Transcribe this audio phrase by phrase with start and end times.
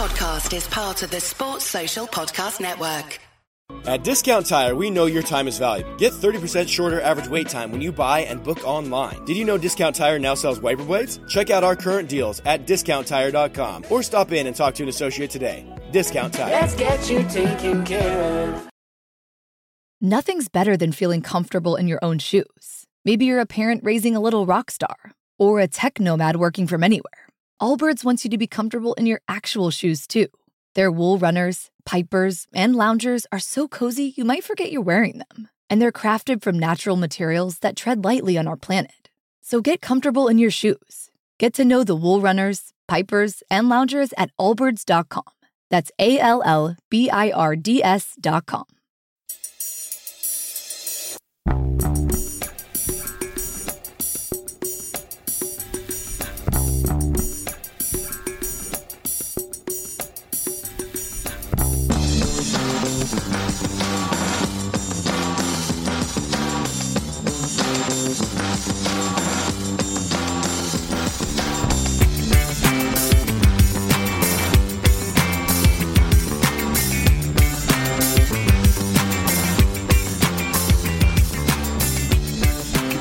[0.00, 3.18] This podcast is part of the Sports Social Podcast Network.
[3.84, 5.94] At Discount Tire, we know your time is valuable.
[5.96, 9.22] Get 30% shorter average wait time when you buy and book online.
[9.26, 11.20] Did you know Discount Tire now sells wiper blades?
[11.28, 15.28] Check out our current deals at discounttire.com or stop in and talk to an associate
[15.28, 15.66] today.
[15.90, 16.50] Discount Tire.
[16.50, 18.70] Let's get you taken care of.
[20.00, 22.86] Nothing's better than feeling comfortable in your own shoes.
[23.04, 26.82] Maybe you're a parent raising a little rock star or a tech nomad working from
[26.82, 27.19] anywhere.
[27.60, 30.28] Allbirds wants you to be comfortable in your actual shoes too.
[30.74, 35.48] Their wool runners, pipers, and loungers are so cozy you might forget you're wearing them.
[35.68, 39.10] And they're crafted from natural materials that tread lightly on our planet.
[39.42, 41.10] So get comfortable in your shoes.
[41.38, 45.24] Get to know the wool runners, pipers, and loungers at allbirds.com.
[45.68, 48.64] That's A L L B I R D S.com.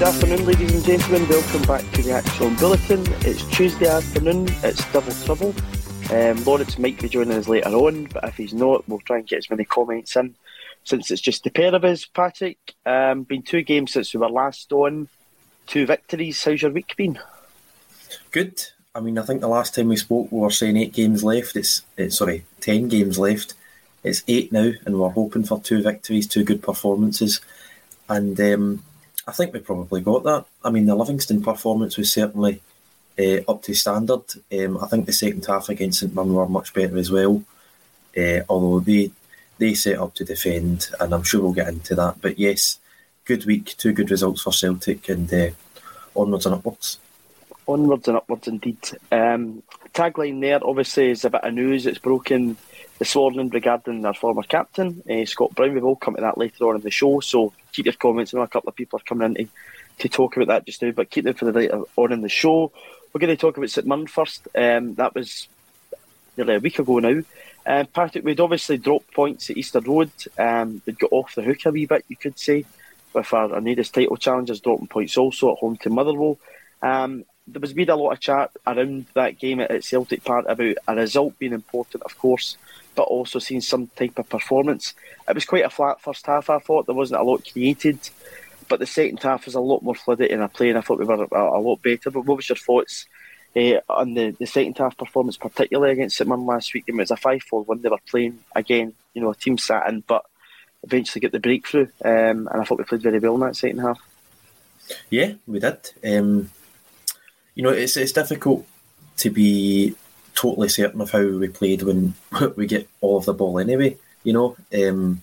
[0.09, 1.29] afternoon, ladies and gentlemen.
[1.29, 3.05] Welcome back to the ACSOM Bulletin.
[3.27, 4.47] It's Tuesday afternoon.
[4.63, 5.53] It's double trouble.
[6.09, 9.27] Um, Lawrence might be joining us later on, but if he's not, we'll try and
[9.27, 10.33] get as many comments in.
[10.83, 12.57] Since it's just the pair of us, Patrick,
[12.88, 15.09] um, been two games since we were last on.
[15.67, 16.44] Two victories.
[16.44, 17.19] How's your week been?
[18.31, 18.63] Good.
[18.95, 21.55] I mean, I think the last time we spoke, we were saying eight games left.
[21.55, 23.53] It's, it's sorry, ten games left.
[24.03, 27.41] It's eight now, and we're hoping for two victories, two good performances,
[28.09, 28.84] and um,
[29.29, 30.45] I think we probably got that.
[30.66, 32.63] I mean, the Livingston performance was certainly
[33.19, 34.23] uh, up to standard.
[34.51, 37.44] Um, I think the second half against St Mirren were much better as well,
[38.17, 39.12] uh, although they
[39.59, 42.22] they set up to defend, and I'm sure we'll get into that.
[42.22, 42.79] But yes,
[43.25, 45.51] good week, two good results for Celtic, and uh,
[46.16, 46.97] onwards and upwards.
[47.67, 48.79] Onwards and upwards indeed.
[49.11, 49.61] Um,
[49.94, 52.57] tagline there obviously is a bit of news that's broken
[52.99, 55.73] this morning regarding our former captain, uh, Scott Brown.
[55.73, 58.33] We will come to that later on in the show, so keep your comments.
[58.33, 59.51] I know a couple of people are coming in to,
[59.99, 62.29] to talk about that just now, but keep them for the later on in the
[62.29, 62.73] show.
[63.13, 64.49] We're going to talk about St Mirren first.
[64.53, 65.47] Um, that was
[66.35, 67.23] nearly a week ago now.
[67.65, 70.11] Um, Patrick, we'd obviously dropped points at Easter Road.
[70.37, 72.66] Um, we'd got off the hook a wee bit, you could say,
[73.13, 76.37] with our, nearest title challengers dropping points also at home to Motherwell.
[76.81, 80.75] Um, there was been a lot of chat around that game at Celtic Park about
[80.87, 82.57] a result being important, of course,
[82.99, 84.93] but also seeing some type of performance.
[85.25, 86.85] It was quite a flat first half, I thought.
[86.85, 87.97] There wasn't a lot created,
[88.67, 90.99] but the second half was a lot more fluidity in our play, and I thought
[90.99, 92.11] we were a, a lot better.
[92.11, 93.05] But what was your thoughts
[93.55, 96.83] uh, on the, the second half performance, particularly against St Mirren last week?
[96.87, 97.81] It was a 5 4 win.
[97.81, 100.25] They were playing again, you know, a team sat in, but
[100.83, 103.79] eventually get the breakthrough, um, and I thought we played very well in that second
[103.79, 104.01] half.
[105.09, 105.89] Yeah, we did.
[106.03, 106.51] Um,
[107.55, 108.67] you know, it's it's difficult
[109.16, 109.95] to be
[110.39, 112.13] totally certain of how we played when
[112.55, 113.97] we get all of the ball anyway.
[114.23, 115.22] You know, um,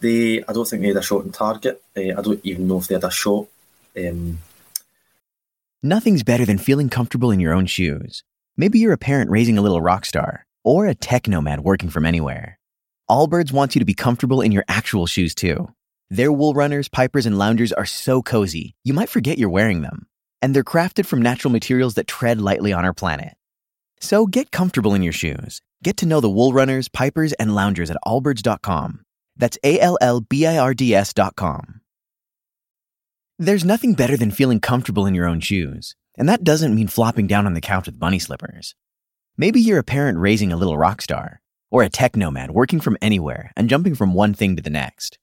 [0.00, 1.82] they I don't think they had a shot on target.
[1.96, 3.48] Uh, I don't even know if they had a shot.
[3.96, 4.38] Um,
[5.82, 8.22] Nothing's better than feeling comfortable in your own shoes.
[8.56, 12.04] Maybe you're a parent raising a little rock star or a tech nomad working from
[12.04, 12.58] anywhere.
[13.08, 15.72] Allbirds wants you to be comfortable in your actual shoes too.
[16.10, 20.06] Their wool runners, pipers, and loungers are so cozy, you might forget you're wearing them.
[20.42, 23.34] And they're crafted from natural materials that tread lightly on our planet.
[24.00, 25.60] So get comfortable in your shoes.
[25.82, 29.04] Get to know the wool runners, pipers, and loungers at allbirds.com.
[29.36, 31.80] That's A L L B I R D S.com.
[33.38, 37.26] There's nothing better than feeling comfortable in your own shoes, and that doesn't mean flopping
[37.26, 38.74] down on the couch with bunny slippers.
[39.38, 42.98] Maybe you're a parent raising a little rock star, or a tech nomad working from
[43.00, 45.18] anywhere and jumping from one thing to the next.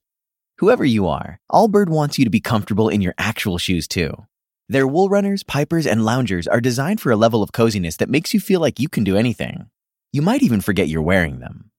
[0.56, 4.26] Whoever you are, Allbird wants you to be comfortable in your actual shoes too.
[4.70, 8.34] Their wool runners, pipers, and loungers are designed for a level of coziness that makes
[8.34, 9.70] you feel like you can do anything.
[10.12, 11.70] You might even forget you're wearing them.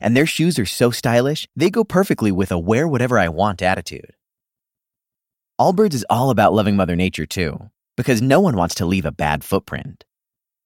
[0.00, 3.62] And their shoes are so stylish, they go perfectly with a wear whatever I want
[3.62, 4.14] attitude.
[5.60, 9.12] Allbirds is all about loving Mother Nature too, because no one wants to leave a
[9.12, 10.04] bad footprint.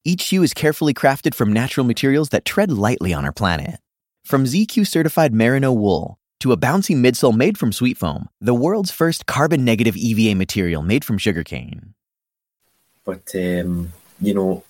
[0.03, 3.81] Each shoe is carefully crafted from natural materials that tread lightly on our planet.
[4.25, 8.91] From ZQ certified Merino wool to a bouncy midsole made from sweet foam, the world's
[8.91, 11.95] first carbon negative EVA material made from sugarcane.
[13.05, 14.65] But, um, you know,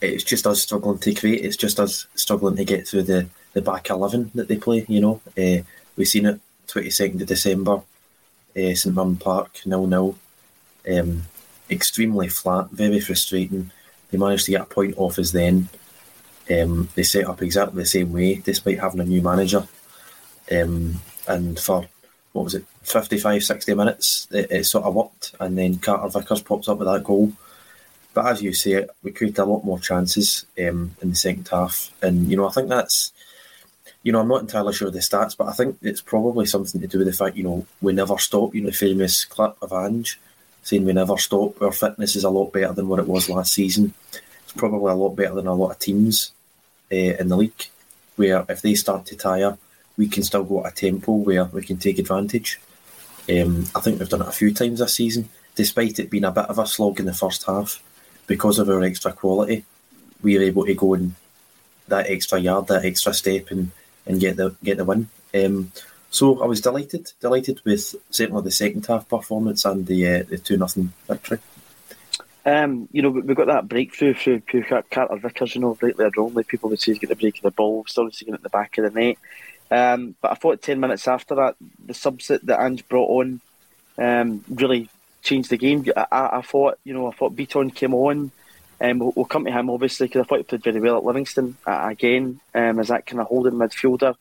[0.00, 1.44] it's just us struggling to create.
[1.44, 5.00] It's just us struggling to get through the, the back 11 that they play, you
[5.00, 5.20] know.
[5.38, 5.62] Uh,
[5.96, 7.74] we've seen it 22nd of December,
[8.56, 10.16] uh, St Mirren Park, nil nil.
[10.90, 11.22] Um,
[11.70, 13.70] extremely flat, very frustrating.
[14.10, 15.68] They managed to get a point off us then.
[16.50, 19.66] Um, they set up exactly the same way, despite having a new manager.
[20.50, 21.86] Um, and for
[22.32, 25.34] what was it, 55, 60 minutes, it, it, sort of worked.
[25.40, 27.32] And then Carter Vickers pops up with that goal.
[28.14, 31.90] But as you say, we created a lot more chances um, in the second half.
[32.02, 33.12] And, you know, I think that's,
[34.02, 36.80] you know, I'm not entirely sure of the stats, but I think it's probably something
[36.80, 38.54] to do with the fact, you know, we never stop.
[38.54, 40.18] You know, the famous clip of Ange
[40.62, 41.60] saying we never stop.
[41.62, 43.94] Our fitness is a lot better than what it was last season.
[44.12, 46.32] It's probably a lot better than a lot of teams
[46.92, 47.68] uh, in the league,
[48.16, 49.56] where if they start to tire,
[50.00, 52.58] we can still go at a tempo where we can take advantage.
[53.28, 56.30] Um, I think we've done it a few times this season, despite it being a
[56.30, 57.82] bit of a slog in the first half,
[58.26, 59.66] because of our extra quality.
[60.22, 61.16] We are able to go in
[61.88, 63.72] that extra yard, that extra step, and,
[64.06, 65.10] and get the get the win.
[65.34, 65.70] Um,
[66.10, 70.38] so I was delighted, delighted with certainly the second half performance and the uh, the
[70.38, 71.40] two nothing victory.
[72.46, 74.40] Um, you know, we've got that breakthrough through,
[74.90, 76.44] Carter Vickers, you know, rightly or wrongly.
[76.44, 78.48] People would say he's getting the break of the ball, still seeing it at the
[78.48, 79.18] back of the net.
[79.70, 83.40] Um, but I thought 10 minutes after that, the subs that, Ange brought on
[83.98, 84.88] um, really
[85.22, 85.84] changed the game.
[85.96, 88.32] I, I, thought, you know, I thought Bitton came on.
[88.80, 91.04] Um, we'll, we'll, come to him, obviously, because I thought he played very well at
[91.04, 94.16] Livingston uh, again um, as that kind of holding midfielder,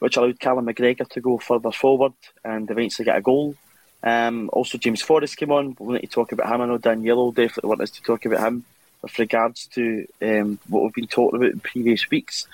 [0.00, 2.12] which allowed Callum McGregor to go further forward
[2.44, 3.54] and eventually get a goal.
[4.02, 5.76] Um, also, James Forrest came on.
[5.78, 6.60] We need to talk about him.
[6.60, 8.64] I know Daniello definitely want us to talk about him
[9.02, 12.46] with regards to um, what we've been talking about in previous weeks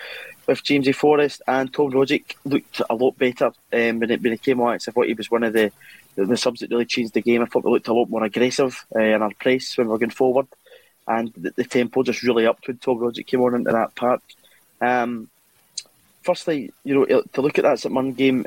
[0.47, 4.39] with Jamesy Forrest and Tom Rogic looked a lot better um, when, it, when he
[4.39, 4.75] came on.
[4.75, 5.73] I thought he was one of the,
[6.15, 7.43] the, the subs that really changed the game.
[7.43, 9.99] I thought we looked a lot more aggressive uh, in our press when we were
[9.99, 10.47] going forward,
[11.07, 14.23] and the, the, tempo just really upped when Tom Rogic came on into that part.
[14.81, 15.29] Um,
[16.23, 18.47] firstly, you know, to look at that St Mirren game,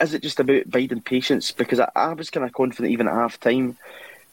[0.00, 1.52] is it just about biding patience?
[1.52, 3.76] Because I, I was kind of confident even at half time,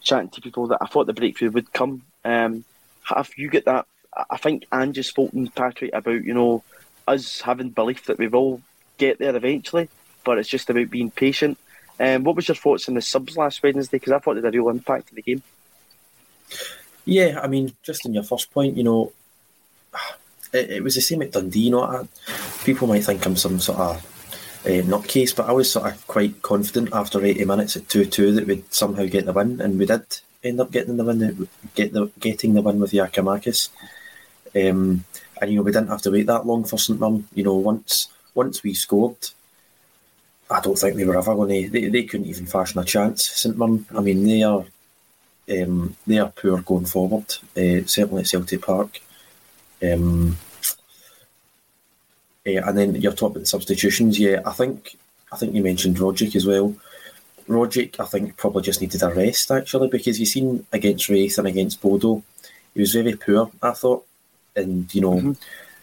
[0.02, 2.04] chatting to people that I thought the breakthrough would come.
[2.24, 2.64] Um,
[3.06, 3.86] have you get that?
[4.30, 6.64] I think Ange has spoken, Patrick, about, you know,
[7.08, 8.62] us having belief that we will
[8.98, 9.90] get there eventually,
[10.24, 11.58] but it's just about being patient.
[12.00, 13.98] Um, what was your thoughts on the subs last Wednesday?
[13.98, 15.44] Because I thought they had a real impact in the game.
[17.06, 19.12] Yeah, I mean, just in your first point, you know,
[20.52, 21.60] it, it was the same at Dundee.
[21.60, 22.08] You know, I,
[22.64, 26.42] people might think I'm some sort of uh, nutcase, but I was sort of quite
[26.42, 29.86] confident after 80 minutes at 2 2 that we'd somehow get the win, and we
[29.86, 33.70] did end up getting the win, get the getting the win with Giakoumakis.
[34.56, 35.04] Um,
[35.42, 37.28] and you know we didn't have to wait that long for St Mirren.
[37.34, 39.18] You know, once once we scored,
[40.50, 41.70] I don't think they were ever going to.
[41.70, 43.28] They, they couldn't even fashion a chance.
[43.30, 43.86] St Mirren.
[43.96, 44.66] I mean, they are
[45.50, 47.36] um, they are poor going forward.
[47.58, 49.02] Uh, certainly at Celtic Park.
[49.84, 50.38] Um,
[52.48, 54.20] uh, and then you're talking substitutions.
[54.20, 54.98] Yeah, I think
[55.32, 56.76] I think you mentioned Rogic as well.
[57.48, 61.48] Rogic, I think, probably just needed a rest actually because you seen against Raith and
[61.48, 62.24] against Bodo,
[62.74, 63.52] he was very poor.
[63.62, 64.06] I thought,
[64.56, 65.32] and you know, mm-hmm.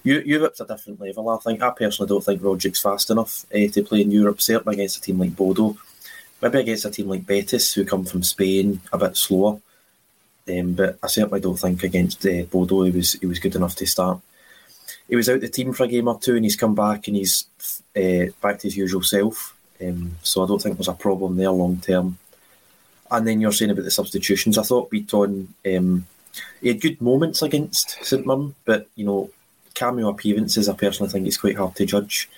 [0.04, 1.28] Europe's a different level.
[1.28, 4.74] I think I personally don't think Rogic's fast enough uh, to play in Europe, certainly
[4.74, 5.76] against a team like Bodo.
[6.40, 9.60] Maybe against a team like Betis, who come from Spain, a bit slower.
[10.48, 13.76] Um, but I certainly don't think against uh, Bodo he was he was good enough
[13.76, 14.20] to start.
[15.08, 17.16] He was out the team for a game or two, and he's come back and
[17.16, 17.46] he's
[17.96, 19.51] uh, back to his usual self.
[19.82, 22.18] Um, so I don't think there's a problem there long term.
[23.10, 24.56] And then you're saying about the substitutions.
[24.56, 26.06] I thought Bitton, um,
[26.60, 29.30] he had good moments against St Mirren, but you know,
[29.74, 32.28] cameo appearances I personally think it's quite hard to judge.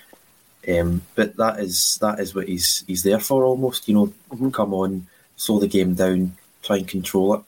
[0.67, 3.87] Um, but that is that is what he's he's there for almost.
[3.87, 4.49] You know, mm-hmm.
[4.49, 7.41] come on, slow the game down, try and control it.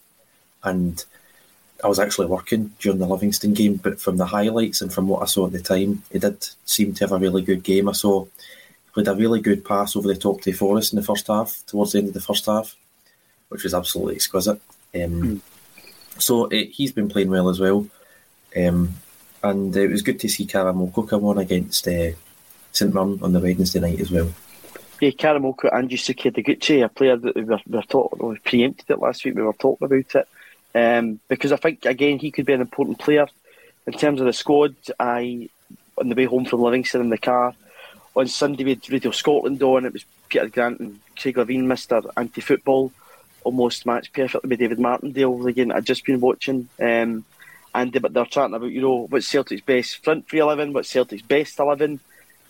[0.63, 1.03] And
[1.83, 5.21] I was actually working during the Livingston game, but from the highlights and from what
[5.21, 7.89] I saw at the time, he did seem to have a really good game.
[7.89, 8.25] I saw
[8.97, 11.91] played a really good pass over the top to Forrest in the first half, towards
[11.91, 12.75] the end of the first half,
[13.49, 14.59] which was absolutely exquisite.
[14.95, 15.41] Um, mm.
[16.17, 17.87] So it, eh, he's been playing well as well.
[18.57, 18.95] Um,
[19.43, 22.13] and it was good to see Karamoko come on against uh,
[22.71, 24.33] St Mirren on the Wednesday night as well.
[24.99, 28.89] Yeah, Karamoko and Yosuke Ideguchi, a player that we were, we were talking, we preempted
[28.89, 30.27] it last week, we were talking about it.
[30.73, 33.27] Um, because I think, again, he could be an important player.
[33.85, 35.49] In terms of the squad, I,
[35.99, 37.53] on the way home from Livingston in the car,
[38.17, 39.86] on Sunday had Radio Scotland on.
[39.86, 42.91] It was Peter Grant and Craig Levein, Mister Anti Football,
[43.43, 45.71] almost matched perfectly with David Martindale again.
[45.71, 47.24] I'd just been watching, um,
[47.75, 51.21] and they, they're chatting about you know what's Celtic's best front three eleven, what's Celtic's
[51.21, 52.00] best eleven,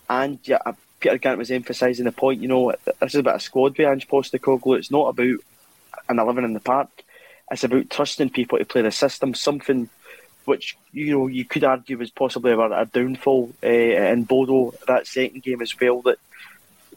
[0.08, 2.40] and yeah, uh, Peter Grant was emphasising the point.
[2.40, 4.78] You know, this is about a squad with Ange Postecoglou.
[4.78, 5.38] It's not about
[6.08, 6.88] an eleven in the park.
[7.50, 9.34] It's about trusting people to play the system.
[9.34, 9.90] Something
[10.48, 15.06] which you know you could argue was possibly a, a downfall uh, in Bodo that
[15.06, 16.00] second game as well.
[16.02, 16.18] That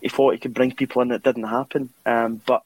[0.02, 1.90] he thought he could bring people in, that didn't happen.
[2.06, 2.64] Um, but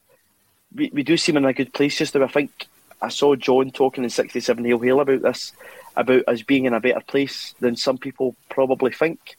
[0.74, 2.24] we, we do seem in a good place just now.
[2.24, 2.68] I think
[3.02, 5.52] I saw John talking in 67 Hail Hail about this,
[5.96, 9.38] about us being in a better place than some people probably think.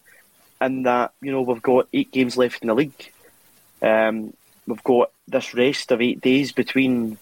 [0.61, 3.13] And that, you know, we've got eight games left in the league.
[3.81, 4.33] Um,
[4.67, 7.19] we've got this rest of eight days between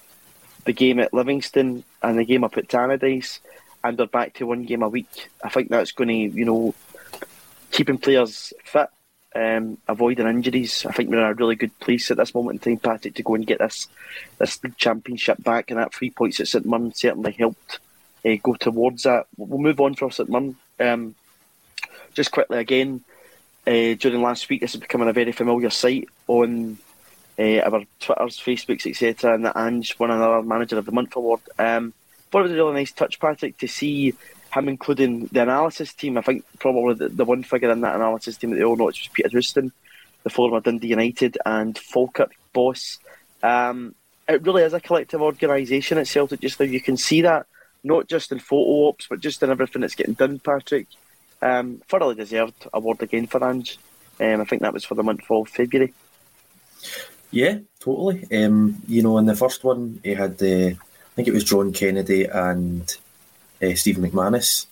[0.65, 3.39] the game at Livingston and the game up at Tannadice,
[3.85, 5.29] and we're back to one game a week.
[5.43, 6.73] I think that's going to, you know,
[7.69, 8.89] keeping players fit
[9.35, 10.87] um, avoiding injuries.
[10.87, 13.23] I think we're in a really good place at this moment in time, Patrick, to
[13.23, 13.87] go and get this
[14.39, 15.69] this league championship back.
[15.69, 17.79] And that three points at St Mirren certainly helped
[18.25, 19.27] uh, go towards that.
[19.37, 20.55] We'll move on for St Mirren.
[20.79, 21.15] Um,
[22.15, 23.01] just quickly again,
[23.67, 26.79] uh, during last week, this is becoming a very familiar sight on
[27.37, 29.35] uh, our Twitters, Facebooks, etc.
[29.35, 31.41] And the Ange won another Manager of the Month award.
[31.59, 31.93] Um,
[32.39, 34.13] it was a really nice touch, Patrick, to see
[34.53, 36.17] him including the analysis team.
[36.17, 38.85] I think probably the, the one figure in that analysis team that they all know
[38.85, 39.71] was Peter Houston,
[40.23, 42.99] the former Dundee United and Falkirk boss.
[43.43, 43.95] Um,
[44.27, 46.65] it really is a collective organisation at Celtic just now.
[46.65, 47.45] You can see that
[47.83, 50.87] not just in photo ops, but just in everything that's getting done, Patrick.
[51.41, 53.77] Um, thoroughly deserved award again for Ange.
[54.19, 55.93] Um, I think that was for the month of February.
[57.29, 58.25] Yeah, totally.
[58.31, 60.77] Um, you know, in the first one, he had the, I
[61.15, 62.95] think it was John Kennedy and
[63.63, 64.65] uh, Stephen McManus,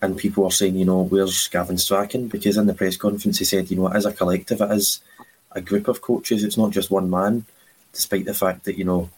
[0.00, 2.28] and people were saying, you know, where's Gavin Strachan?
[2.28, 5.00] Because in the press conference he said, you know, as a collective, it is
[5.52, 6.44] a group of coaches.
[6.44, 7.44] It's not just one man,
[7.92, 9.10] despite the fact that you know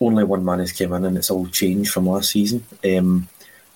[0.00, 2.64] only one man has came in and it's all changed from last season.
[2.84, 3.28] Um,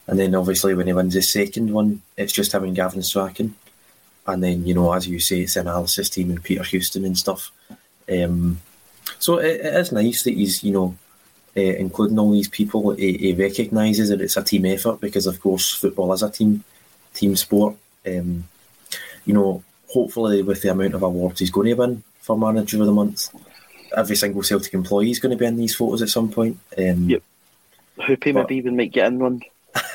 [0.06, 3.54] and then obviously when he wins his second one, it's just having Gavin Strachan.
[4.26, 7.52] And then, you know, as you say, it's analysis team and Peter Houston and stuff.
[8.10, 8.60] Um,
[9.18, 10.96] so it, it is nice that he's, you know,
[11.56, 15.40] uh, including all these people, he, he recognises that it's a team effort because, of
[15.40, 16.64] course, football is a team
[17.12, 17.76] team sport.
[18.06, 18.44] Um,
[19.24, 22.86] you know, hopefully, with the amount of awards he's going to win for Manager of
[22.86, 23.28] the Month,
[23.96, 26.58] every single Celtic employee is going to be in these photos at some point.
[26.76, 27.22] Um, yep.
[27.98, 29.42] Hoopy maybe even might get in one.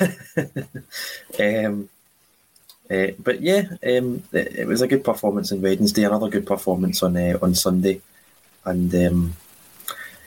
[1.38, 1.88] um,
[2.90, 7.02] uh, but yeah, um, it, it, was a good performance on Wednesday, another good performance
[7.02, 8.00] on uh, on Sunday,
[8.64, 9.36] and um,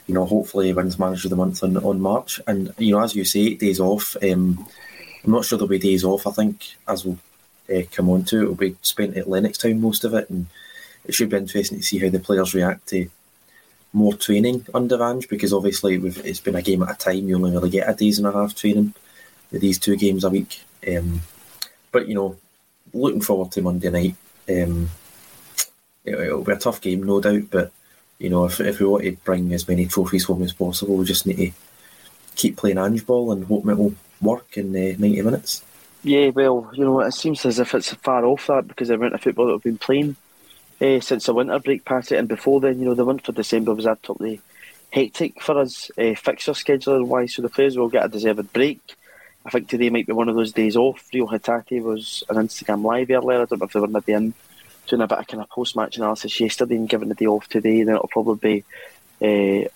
[0.06, 2.40] you know, hopefully wins Manager of the Month on, on March.
[2.46, 4.16] And, you know, as you say, days off.
[4.22, 4.66] Um,
[5.24, 7.18] I'm not sure there'll be days off, I think, as we'll
[7.74, 8.42] uh, come on to.
[8.42, 10.28] It'll be spent at Lennoxtown, most of it.
[10.28, 10.46] And
[11.06, 13.08] it should be interesting to see how the players react to
[13.94, 17.28] more training under Ange, because obviously it's been a game at a time.
[17.28, 18.92] You only really get a days and a half training
[19.50, 20.60] with these two games a week.
[20.86, 21.22] Um,
[21.92, 22.36] but, you know,
[22.92, 24.16] looking forward to Monday night.
[24.48, 24.90] Um,
[26.04, 27.72] it, it'll be a tough game, no doubt, but
[28.18, 31.04] you know, if, if we want to bring as many trophies home as possible, we
[31.04, 31.52] just need to
[32.36, 35.64] keep playing Ange ball and hope it will work in uh, 90 minutes.
[36.02, 39.14] Yeah, well, you know, it seems as if it's far off that because the amount
[39.14, 40.16] of football that we've been playing
[40.80, 43.34] uh, since the winter break past it, and before then, you know, the month of
[43.34, 44.40] December was absolutely
[44.90, 48.80] hectic for us, uh, fixture scheduling wise, so the players will get a deserved break.
[49.46, 51.06] I think today might be one of those days off.
[51.12, 53.42] Reo Hatate was an Instagram live earlier.
[53.42, 54.34] I don't know if they were maybe in
[54.86, 57.48] doing a bit of kind of post match analysis yesterday and giving the day off
[57.48, 57.82] today.
[57.82, 58.64] Then it'll probably
[59.20, 59.68] be uh,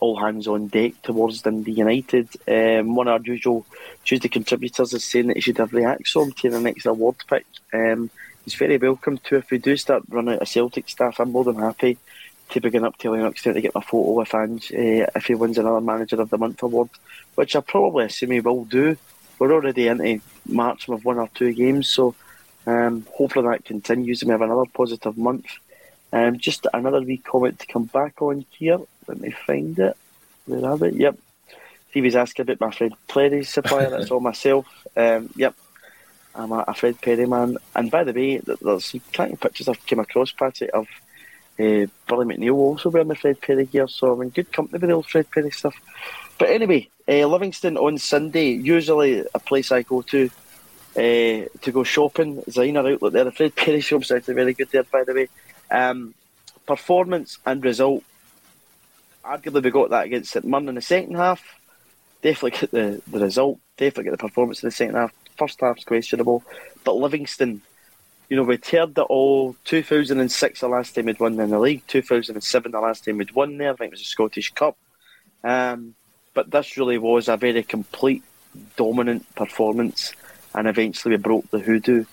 [0.00, 2.28] all hands on deck towards Dundee United.
[2.48, 3.64] Um, one of our usual
[4.04, 7.46] Tuesday contributors is saying that he should have the Reaxom to the next award pick.
[7.72, 8.10] Um,
[8.44, 9.36] he's very welcome to.
[9.36, 11.98] If we do start running out of Celtic staff, I'm more than happy
[12.50, 15.58] to begin up to Lennoxtown to get my photo with Ange uh, if he wins
[15.58, 16.90] another Manager of the Month award,
[17.34, 18.96] which I probably assume he will do.
[19.38, 22.14] We're already into March with one or two games, so
[22.66, 25.46] um, hopefully that continues and we have another positive month.
[26.12, 28.78] Um, just another wee comment to come back on here.
[29.06, 29.96] Let me find it.
[30.46, 30.94] Where have it?
[30.94, 31.18] Yep.
[31.90, 33.90] Stevie's asking about my Fred Perry supplier.
[33.90, 34.66] That's all myself.
[34.96, 35.54] Um, yep.
[36.34, 37.56] I'm a, a, Fred Perry man.
[37.74, 40.86] And by the way, there's some kind of pictures I've came across, Patty, of
[41.58, 43.88] uh, Billy McNeill also wearing the Fred Perry gear.
[43.88, 45.74] So I'm in good company with the old Fred Perry stuff.
[46.38, 50.30] But anyway, uh, Livingston on Sunday, usually a place I go to
[50.96, 52.42] uh, to go shopping.
[52.42, 53.24] Ziner outlet there.
[53.24, 55.28] The Fred Perry shop's actually very good there, by the way.
[55.70, 56.14] Um,
[56.66, 58.04] performance and result.
[59.24, 61.42] Arguably, we got that against St Mirren in the second half.
[62.22, 63.58] Definitely get the, the result.
[63.76, 65.12] Definitely get the performance in the second half.
[65.36, 66.44] First half's questionable.
[66.84, 67.62] But Livingston,
[68.28, 71.82] you know, we heard that all 2006 the last time we'd won in the league,
[71.88, 73.72] 2007 the last time we'd won there.
[73.72, 74.76] I think it was the Scottish Cup.
[75.42, 75.94] Um,
[76.34, 78.22] but this really was a very complete,
[78.76, 80.12] dominant performance
[80.54, 82.04] and eventually we broke the hoodoo.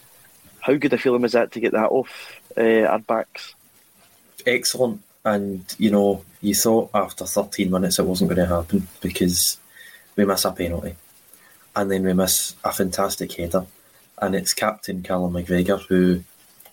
[0.60, 3.56] how good a feeling was that to get that off uh, our backs?
[4.46, 5.02] Excellent.
[5.24, 9.58] And, you know, you thought after 13 minutes it wasn't going to happen because
[10.16, 10.96] we miss a penalty.
[11.76, 13.66] And then we miss a fantastic header.
[14.20, 16.24] And it's captain Callum McGregor who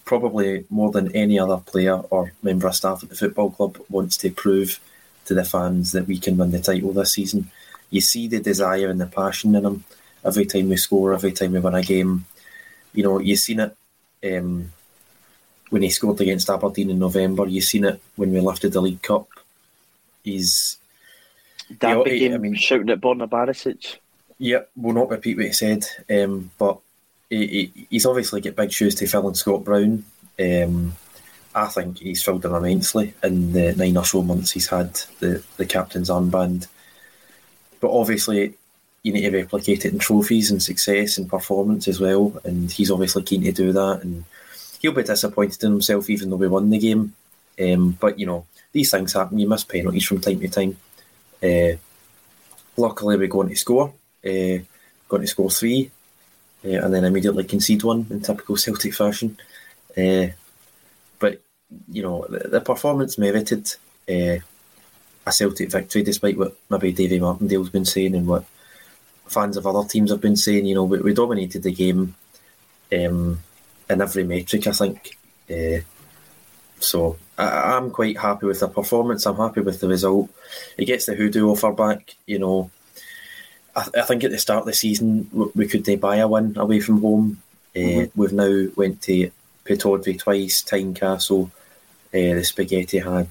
[0.04, 4.16] probably more than any other player or member of staff at the football club wants
[4.16, 4.80] to prove
[5.26, 7.50] to the fans that we can win the title this season.
[7.90, 9.84] You see the desire and the passion in him
[10.24, 12.24] every time we score, every time we win a game.
[12.92, 13.76] You know, you've seen it
[14.24, 14.72] um,
[15.70, 17.46] when he scored against Aberdeen in November.
[17.46, 19.28] You've seen it when we lifted the League Cup.
[20.24, 20.78] He's
[21.80, 23.98] that you know, became I mean, shouting at Borna Barisic.
[24.38, 26.78] Yeah, we'll not repeat what he said, um, but
[27.28, 30.04] he, he, he's obviously got big shoes to fill in Scott Brown.
[30.40, 30.96] Um,
[31.54, 35.42] I think he's filled them immensely in the nine or so months he's had the,
[35.56, 36.68] the captain's armband.
[37.80, 38.54] But obviously,
[39.02, 42.40] you need to replicate it in trophies and success and performance as well.
[42.44, 44.00] And he's obviously keen to do that.
[44.02, 44.24] And
[44.80, 47.14] he'll be disappointed in himself, even though we won the game.
[47.60, 49.38] Um, but you know, these things happen.
[49.38, 50.76] You miss penalties from time to time.
[51.42, 51.76] Uh,
[52.76, 53.92] luckily, we're going to score.
[54.24, 54.58] Uh,
[55.08, 55.90] going to score three,
[56.64, 59.38] uh, and then immediately concede one in typical Celtic fashion.
[59.96, 60.26] Uh,
[61.18, 61.40] but
[61.90, 63.66] you know, the, the performance merited
[64.08, 64.38] uh,
[65.26, 68.44] a Celtic victory, despite what maybe Davy Martindale's been saying and what
[69.28, 70.66] fans of other teams have been saying.
[70.66, 72.14] You know, we, we dominated the game
[72.92, 73.40] um,
[73.88, 75.16] in every metric, I think.
[75.50, 75.80] Uh,
[76.80, 79.26] so I, I'm quite happy with the performance.
[79.26, 80.30] I'm happy with the result.
[80.76, 82.16] It gets the hoodoo offer back.
[82.26, 82.70] You know,
[83.74, 86.56] I, I think at the start of the season we, we could buy a win
[86.56, 87.42] away from home.
[87.74, 88.20] Uh, mm-hmm.
[88.20, 89.30] We've now went to
[89.64, 91.50] Pittodrie twice, Tynecastle,
[92.14, 93.28] uh, the Spaghetti had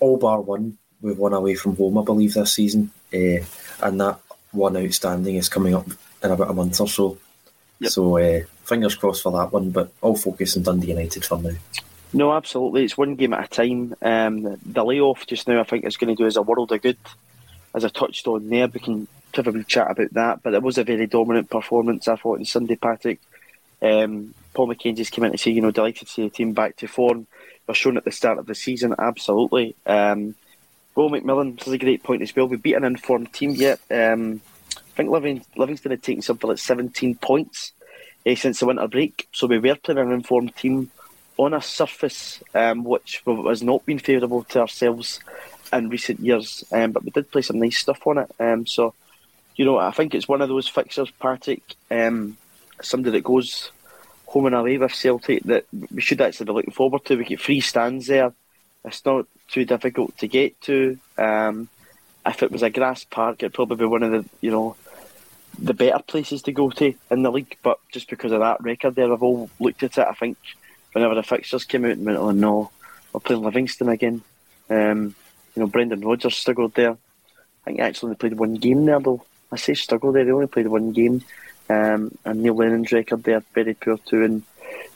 [0.00, 0.78] all bar one.
[1.00, 3.44] We've won away from home, I believe, this season, uh,
[3.82, 4.18] and that
[4.52, 5.86] one outstanding is coming up
[6.22, 7.18] in about a month or so.
[7.80, 7.90] Yep.
[7.90, 11.52] So uh, fingers crossed for that one, but all focus on Dundee United for now.
[12.12, 12.84] No, absolutely.
[12.84, 13.94] It's one game at a time.
[14.00, 16.82] Um, the layoff just now, I think, is going to do us a world of
[16.82, 16.96] good.
[17.74, 20.42] As I touched on there, we can have a chat about that.
[20.42, 23.20] But it was a very dominant performance, I thought, in Sunday Patrick.
[23.82, 26.76] Um, Paul just came in to say, you know, delighted to see the team back
[26.76, 27.26] to form.
[27.66, 29.76] We're shown at the start of the season, absolutely.
[29.86, 30.34] Um,
[30.98, 32.48] Will McMillan, this is a great point as well.
[32.48, 33.78] We beat an informed team yet.
[33.88, 34.40] Um,
[34.76, 37.70] I think Livingston had taken something like 17 points
[38.26, 39.28] uh, since the winter break.
[39.30, 40.90] So we were playing an informed team
[41.36, 45.20] on a surface um, which has not been favourable to ourselves
[45.72, 46.64] in recent years.
[46.72, 48.32] Um, but we did play some nice stuff on it.
[48.40, 48.92] Um, so,
[49.54, 52.36] you know, I think it's one of those fixtures, Patrick, um,
[52.82, 53.70] somebody that goes
[54.26, 57.14] home and away with Celtic that we should actually be looking forward to.
[57.14, 58.32] We get free stands there.
[58.84, 60.98] It's not too difficult to get to.
[61.16, 61.68] Um,
[62.26, 64.76] if it was a grass park, it'd probably be one of the you know
[65.58, 67.56] the better places to go to in the league.
[67.62, 70.06] But just because of that record there, I've all looked at it.
[70.08, 70.38] I think
[70.92, 72.70] whenever the fixtures came out and went, oh no,
[73.12, 74.22] we're playing Livingston again.
[74.70, 75.14] Um,
[75.54, 76.92] you know, Brendan Rodgers struggled there.
[76.92, 79.24] I think actually they played one game there though.
[79.50, 81.22] I say struggled there, they only played one game.
[81.70, 84.24] Um, and Neil Lennon's record there, very poor too.
[84.24, 84.42] And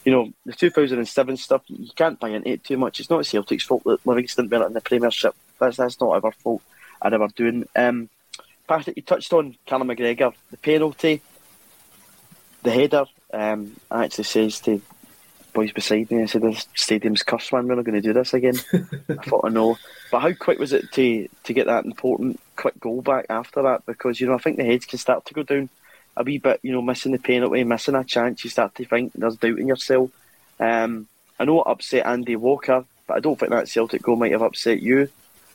[0.04, 3.00] you know, the 2007 stuff, you can't buy into it too much.
[3.00, 5.34] It's not Celtic's fault that Livingston weren't in the Premiership.
[5.58, 6.62] That's that's not our fault.
[7.00, 7.68] I never doing.
[7.76, 8.08] Um,
[8.66, 11.20] Patrick, you touched on Callum McGregor, the penalty,
[12.62, 13.04] the header.
[13.32, 14.82] Um, I actually says to
[15.52, 17.68] boys beside me, I said, "The stadium's cursed, man.
[17.68, 18.56] We're not going to do this again."
[19.08, 19.78] I thought, I know,
[20.10, 23.86] but how quick was it to to get that important quick goal back after that?
[23.86, 25.68] Because you know, I think the heads can start to go down
[26.16, 29.12] a wee bit, you know, missing the penalty, missing a chance, you start to think
[29.14, 30.10] there's doubt in yourself.
[30.60, 34.32] Um, I know it upset Andy Walker, but I don't think that Celtic goal might
[34.32, 35.08] have upset you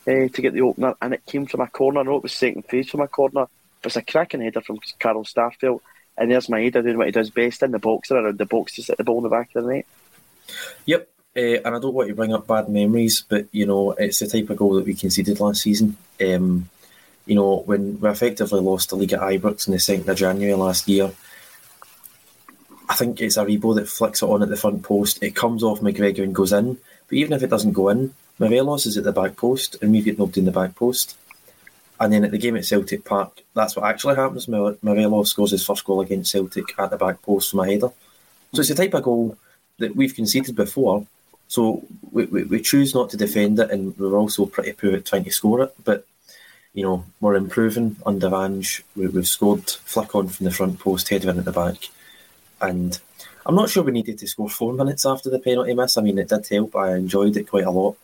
[0.06, 0.94] uh, to get the opener.
[1.00, 2.00] And it came from a corner.
[2.00, 3.46] I know it was second phase from a corner,
[3.82, 5.80] but it's a cracking header from Carl Starfelt.
[6.16, 8.74] And there's my Maeda doing what he does best in the box, around the box
[8.74, 9.86] to set the ball in the back of the net.
[10.86, 14.18] Yep, uh, and I don't want to bring up bad memories, but you know it's
[14.18, 15.96] the type of goal that we conceded last season.
[16.20, 16.68] Um,
[17.28, 20.54] you know, when we effectively lost the league at Ibrox on the 2nd of January
[20.54, 21.12] last year,
[22.88, 25.22] I think it's Aribo that flicks it on at the front post.
[25.22, 26.78] It comes off McGregor and goes in.
[27.06, 30.06] But even if it doesn't go in, Morelos is at the back post and we've
[30.06, 31.18] got nobody in the back post.
[32.00, 34.48] And then at the game at Celtic Park, that's what actually happens.
[34.48, 37.90] Morelos scores his first goal against Celtic at the back post from a header.
[38.54, 39.36] So it's the type of goal
[39.78, 41.06] that we've conceded before.
[41.48, 45.04] So we, we, we choose not to defend it and we're also pretty poor at
[45.04, 45.74] trying to score it.
[45.84, 46.06] But
[46.74, 48.84] you know, we're improving under Ange.
[48.94, 51.76] We, have scored flick on from the front post, header in at the back.
[52.60, 52.98] And
[53.46, 55.96] I'm not sure we needed to score four minutes after the penalty miss.
[55.96, 56.76] I mean, it did help.
[56.76, 57.96] I enjoyed it quite a lot.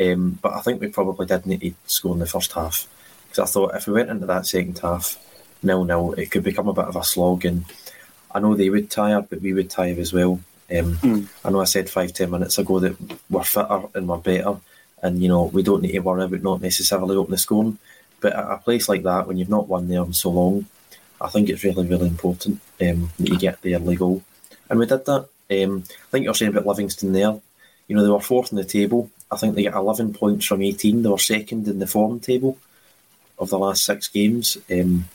[0.00, 2.86] Um, but I think we probably did need to score in the first half.
[3.28, 5.18] Because I thought if we went into that second half
[5.62, 7.44] nil nil, it could become a bit of a slog.
[7.44, 7.64] And
[8.34, 10.40] I know they would tire, but we would tire as well.
[10.70, 11.28] Um, Mm.
[11.44, 12.96] I know I said five, ten minutes ago that
[13.28, 14.56] we're fitter and we're better,
[15.02, 17.78] and you know we don't need to worry about not necessarily opening the scoring.
[18.20, 20.66] But at a place like that, when you've not won there in so long,
[21.20, 24.22] I think it's really, really important um, that you get the early goal.
[24.68, 25.28] And we did that.
[25.50, 27.38] Um, I think you're saying about Livingston there.
[27.88, 29.10] You know, they were fourth in the table.
[29.30, 31.02] I think they got 11 points from 18.
[31.02, 32.56] They were second in the form table
[33.38, 34.56] of the last six games.
[34.70, 35.06] Um,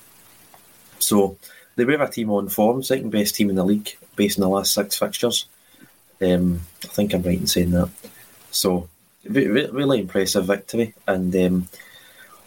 [1.00, 1.38] so
[1.76, 4.50] they were a team on form, second best team in the league based on the
[4.50, 5.46] last six fixtures.
[6.22, 7.90] Um, I think I'm right in saying that.
[8.52, 8.88] So,
[9.26, 10.94] re- re- really impressive victory.
[11.08, 11.68] And um,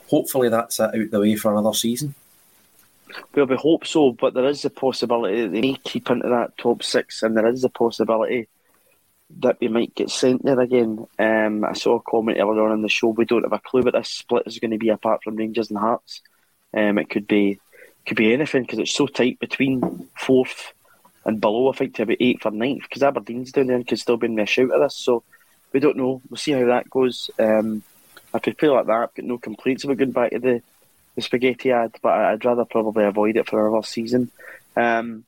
[0.09, 2.15] hopefully that's out the way for another season.
[3.35, 6.59] Well, we hope so, but there is a possibility that they may keep into that
[6.59, 8.49] top six, and there is a possibility
[9.41, 11.07] that we might get sent there again.
[11.19, 13.09] Um, I saw a comment earlier on in the show.
[13.09, 15.71] We don't have a clue what this split is going to be apart from Rangers
[15.71, 16.23] and Hearts.
[16.75, 17.61] Um, it could be
[18.07, 20.73] could be anything because it's so tight between fourth
[21.27, 21.71] and below.
[21.71, 24.27] I think to about eighth or ninth because Aberdeen's down there and could still be
[24.27, 24.97] in the shout of this.
[24.97, 25.25] So
[25.73, 26.23] we don't know.
[26.29, 27.31] We'll see how that goes.
[27.39, 27.83] Um,
[28.39, 30.63] if we play like that, I've got no complaints about going back to the,
[31.15, 34.31] the spaghetti ad, but I'd rather probably avoid it for another season.
[34.77, 35.25] Um,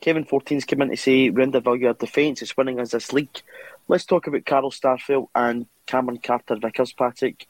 [0.00, 3.40] Kevin 14's come in to say, we undervalue our defence, it's winning us this league.
[3.88, 7.46] Let's talk about Carl Starfelt and Cameron Carter Vickers, Patrick.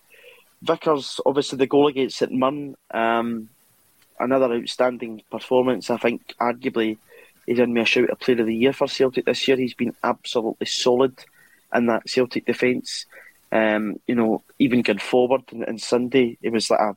[0.63, 3.49] Vickers, obviously, the goal against St Mirren, um,
[4.19, 5.91] another outstanding performance.
[5.91, 6.99] I think, arguably,
[7.47, 9.57] he's in me a shout of player of the year for Celtic this year.
[9.57, 11.15] He's been absolutely solid
[11.75, 13.07] in that Celtic defence.
[13.53, 16.97] Um, you know, even going forward on Sunday, it was like a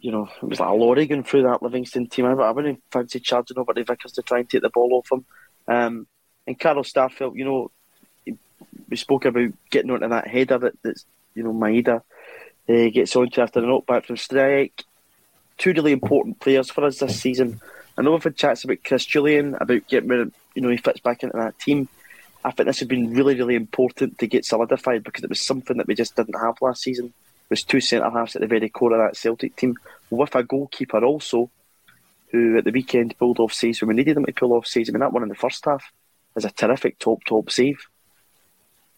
[0.00, 2.26] you know, it was like a lorry going through that Livingston team.
[2.26, 5.10] I, I wouldn't fancy charging over to Vickers to try and take the ball off
[5.10, 5.24] him.
[5.68, 6.06] Um,
[6.46, 7.70] and Carl Starfelt, you know,
[8.88, 11.04] we spoke about getting onto that header that, that's,
[11.34, 12.02] you know, Maeda
[12.68, 14.84] uh, gets onto after the knockback from strike.
[15.58, 17.60] Two really important players for us this season.
[17.96, 20.76] I know we've had chats about Chris Jullien, about getting rid of, you know, he
[20.76, 21.88] fits back into that team.
[22.46, 25.76] I think this has been really, really important to get solidified because it was something
[25.78, 27.12] that we just didn't have last season
[27.48, 29.76] was two centre halves at the very core of that Celtic team,
[30.10, 31.50] with a goalkeeper also,
[32.30, 34.88] who at the weekend pulled off saves when we needed him to pull off saves.
[34.88, 35.92] I mean, that one in the first half
[36.36, 37.84] is a terrific top, top save.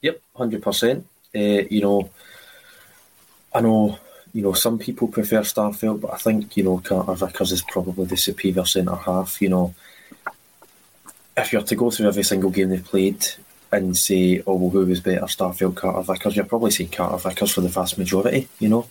[0.02, 1.04] Yep, 100%.
[1.34, 1.38] Uh,
[1.70, 2.10] you know,
[3.54, 3.98] I know,
[4.32, 8.06] you know, some people prefer Starfelt, but I think, you know, Carter Vickers is probably
[8.06, 9.40] the superior centre half.
[9.40, 9.74] You know,
[11.40, 13.26] if you're to go through every single game they've played,
[13.70, 16.36] and say, oh, well, who was better, Starfelt, Carter, Vickers?
[16.36, 18.88] You're probably saying Carter Vickers for the vast majority, you know.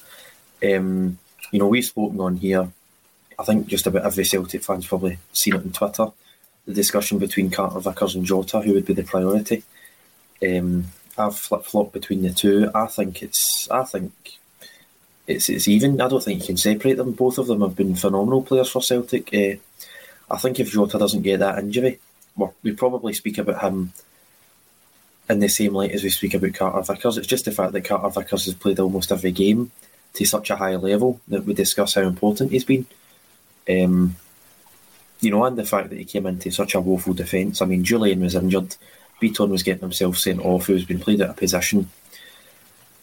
[0.64, 1.18] Um,
[1.52, 2.70] you know, we've spoken on here,
[3.40, 6.08] I think just about every Celtic fan's probably seen it on Twitter,
[6.66, 9.64] the discussion between Carter Vickers and Jota, who would be the priority.
[10.46, 10.86] Um,
[11.18, 12.70] I've flip flopped between the two.
[12.76, 14.12] I think it's, I think
[15.26, 16.00] it's it's even.
[16.00, 17.14] I don't think you can separate them.
[17.14, 19.34] Both of them have been phenomenal players for Celtic.
[19.34, 19.56] Uh,
[20.30, 22.00] I think if Jota doesn't get that injury,
[22.64, 23.94] we probably speak about him
[25.30, 27.18] in the same light as we speak about Carter Vickers.
[27.18, 29.72] It's just the fact that Carter Vickers has played almost every game
[30.14, 32.86] to such a high level that we discuss how important he's been.
[33.70, 34.16] Um,
[35.20, 37.62] you know, and the fact that he came into such a woeful defence.
[37.62, 38.76] I mean, Jullien was injured,
[39.22, 41.90] Bitton was getting himself sent off, who's been played out of position.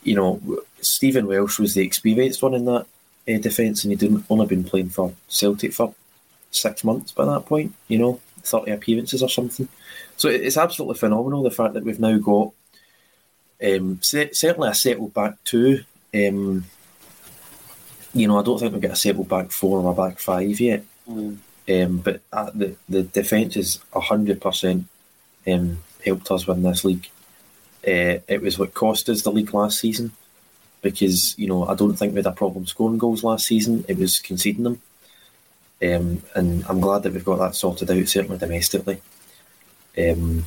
[0.02, 2.86] You know, Stephen Welsh was the experienced one in that
[3.28, 5.94] uh, defence, and he'd only been playing for Celtic for
[6.50, 9.68] six months by that point, you know, 30 appearances or something.
[10.16, 12.52] So it's absolutely phenomenal the fact that we've now got
[13.64, 15.84] um, certainly a settled back two.
[16.14, 16.64] Um,
[18.12, 20.60] you know, I don't think we've got a settled back four or a back five
[20.60, 20.84] yet.
[21.08, 21.38] Mm.
[21.66, 24.86] Um, but uh, the the defence is hundred percent
[25.46, 27.08] um, helped us win this league.
[27.86, 30.12] Uh, it was what cost us the league last season
[30.82, 33.84] because you know I don't think we had a problem scoring goals last season.
[33.88, 34.82] It was conceding them,
[35.82, 38.08] um, and I'm glad that we've got that sorted out.
[38.08, 39.00] Certainly domestically.
[39.96, 40.46] Um,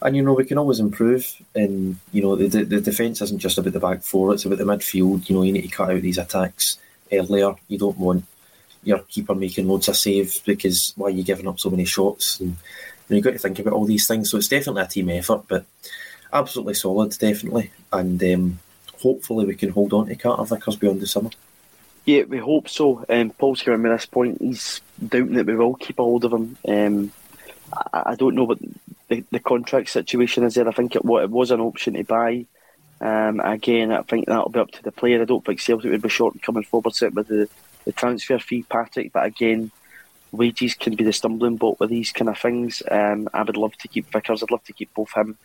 [0.00, 1.34] and you know we can always improve.
[1.54, 4.64] And you know the, the, defence isn't just about the back four; it's about the
[4.64, 5.28] midfield.
[5.28, 6.78] You know you need to cut out these attacks
[7.12, 7.54] earlier.
[7.68, 8.24] You don't want
[8.82, 12.40] your keeper making loads of saves because why are you giving up so many shots?
[12.40, 12.56] And,
[13.08, 14.30] and you've got to think about all these things.
[14.30, 15.64] So it's definitely a team effort, but
[16.32, 17.70] absolutely solid, definitely.
[17.92, 18.58] And um,
[19.00, 21.30] hopefully we can hold on to Carter Vickers beyond the summer.
[22.08, 23.04] Yeah, we hope so.
[23.06, 24.40] Um, Paul's coming with this point.
[24.40, 26.56] He's doubting that we will keep a hold of him.
[26.66, 27.12] Um,
[27.70, 28.60] I, I don't know what
[29.08, 30.66] the, the contract situation is there.
[30.66, 32.46] I think it, it was an option to buy.
[33.02, 35.20] Um, again, I think that'll be up to the player.
[35.20, 37.46] I don't think Celtic would be short coming forward with the,
[37.84, 39.12] the transfer fee, Patrick.
[39.12, 39.70] But again,
[40.32, 42.82] wages can be the stumbling block with these kind of things.
[42.90, 44.42] Um, I would love to keep Vickers.
[44.42, 45.36] I'd love to keep both him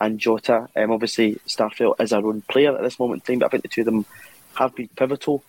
[0.00, 0.70] and Jota.
[0.76, 3.64] Um, obviously, Starfelt is our own player at this moment in time, but I think
[3.64, 4.06] the two of them
[4.54, 5.44] have been pivotal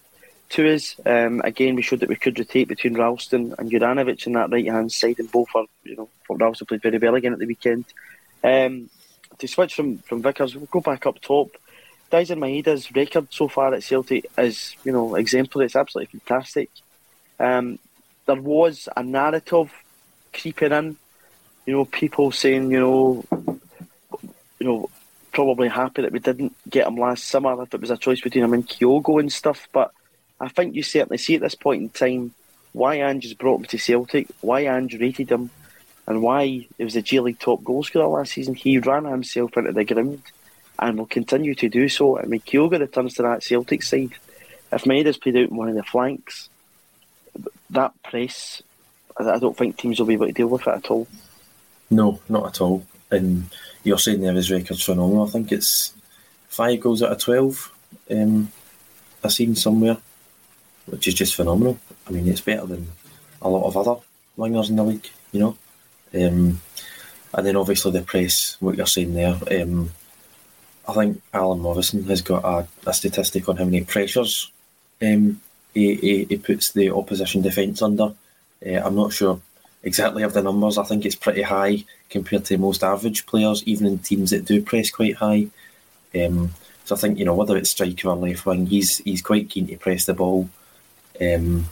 [0.50, 0.96] to us.
[1.06, 4.68] Um, again, we showed that we could rotate between Ralston and Juranovic in that right
[4.68, 7.86] hand side, and both are, you know, Ralston played very well again at the weekend.
[8.44, 8.90] Um,
[9.40, 11.50] to switch from, from Vickers, we'll go back up top.
[12.12, 15.66] Daizen Maeda's record so far at Celtic is, you know, exemplary.
[15.66, 16.70] It's absolutely fantastic.
[17.40, 17.80] Um,
[18.26, 19.72] there was a narrative
[20.34, 20.98] creeping in,
[21.66, 23.26] you know, people saying, you know,
[24.60, 24.90] you know,
[25.32, 28.44] probably happy that we didn't get him last summer if it was a choice between
[28.44, 29.68] him and Kyogo and stuff.
[29.72, 29.92] But
[30.40, 32.34] I think you certainly see at this point in time
[32.74, 35.50] why Ange brought him to Celtic, why Ange rated him,
[36.06, 38.56] and why he was a J League top goalscorer last season.
[38.56, 40.22] He ran himself into the ground
[40.80, 42.20] and will continue to do so.
[42.20, 44.12] I mean, Kyogo returns to that Celtic side.
[44.72, 46.50] If Maeda's played out in one of the flanks,
[47.72, 48.62] that press,
[49.18, 51.08] I don't think teams will be able to deal with it at all.
[51.90, 52.86] No, not at all.
[53.10, 53.50] And
[53.84, 55.28] you're saying there his record's phenomenal.
[55.28, 55.94] I think it's
[56.50, 57.74] five goals out of twelve.
[58.12, 58.52] Um,
[59.24, 59.98] I've seen somewhere,
[60.88, 61.78] which is just phenomenal.
[62.08, 62.88] I mean, it's better than
[63.42, 64.02] a lot of other
[64.38, 65.58] wingers in the league, you know.
[66.14, 66.62] Um,
[67.34, 69.38] and then obviously the press, what you're saying there.
[69.52, 69.92] Um,
[70.88, 74.52] I think Alan Morrison has got a, a statistic on how many pressures
[75.02, 75.42] um,
[75.74, 78.14] he, he, he, puts the opposition defence under.
[78.66, 79.42] Uh, I'm not sure
[79.84, 80.78] exactly of the numbers.
[80.78, 84.62] I think it's pretty high compared to most average players, even in teams that do
[84.62, 85.48] press quite high.
[86.16, 86.52] Um,
[86.86, 89.68] so I think you know whether it's striker or left wing, he's he's quite keen
[89.68, 90.50] to press the ball
[91.22, 91.66] um,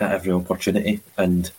[0.00, 1.50] at every opportunity and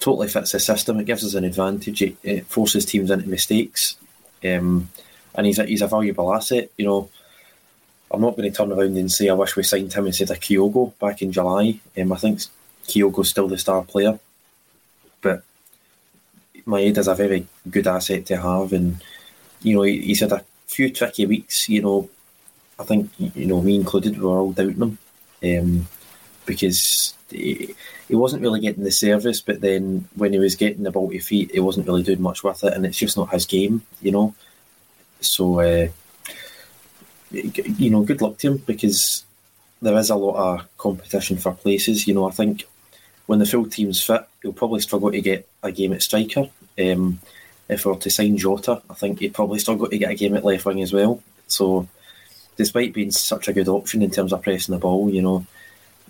[0.00, 0.98] totally fits the system.
[0.98, 2.02] It gives us an advantage.
[2.02, 3.96] It, it forces teams into mistakes,
[4.44, 4.90] um,
[5.34, 6.70] and he's a, he's a valuable asset.
[6.76, 7.10] You know,
[8.10, 10.40] I'm not going to turn around and say I wish we signed him instead of
[10.40, 11.80] Kyogo back in July.
[11.98, 12.40] Um, I think
[12.86, 14.18] Kyogo's still the star player,
[15.20, 15.42] but
[16.66, 19.02] Maeda's a very good asset to have, and
[19.62, 21.68] you know he, he's had a few tricky weeks.
[21.68, 22.10] You know,
[22.78, 24.98] I think you know me included, we were all doubting him
[25.42, 25.86] um,
[26.46, 27.74] because he,
[28.08, 29.40] he, wasn't really getting the service.
[29.40, 32.42] But then when he was getting the ball to feet, he wasn't really doing much
[32.42, 33.82] with it, and it's just not his game.
[34.00, 34.34] You know,
[35.20, 35.88] so uh,
[37.30, 39.24] you know, good luck to him because
[39.80, 42.06] there is a lot of competition for places.
[42.06, 42.66] You know, I think
[43.26, 46.48] when the full team's fit, he'll probably struggle to get a game at striker.
[46.78, 47.20] Um,
[47.68, 50.36] if we were to sign Jota, I think he'd probably struggle to get a game
[50.36, 51.22] at left wing as well.
[51.46, 51.88] So,
[52.56, 55.46] despite being such a good option in terms of pressing the ball, you know,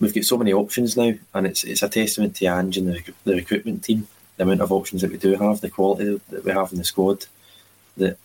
[0.00, 3.12] we've got so many options now, and it's it's a testament to Ange and the,
[3.24, 6.52] the recruitment team, the amount of options that we do have, the quality that we
[6.52, 7.26] have in the squad.
[7.96, 8.18] That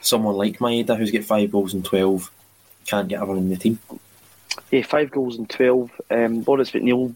[0.00, 2.30] someone like Maeda, who's got five goals and twelve,
[2.86, 3.78] can't get everyone in the team.
[4.70, 5.90] Yeah, five goals and twelve.
[6.10, 7.14] Um, Boris McNeil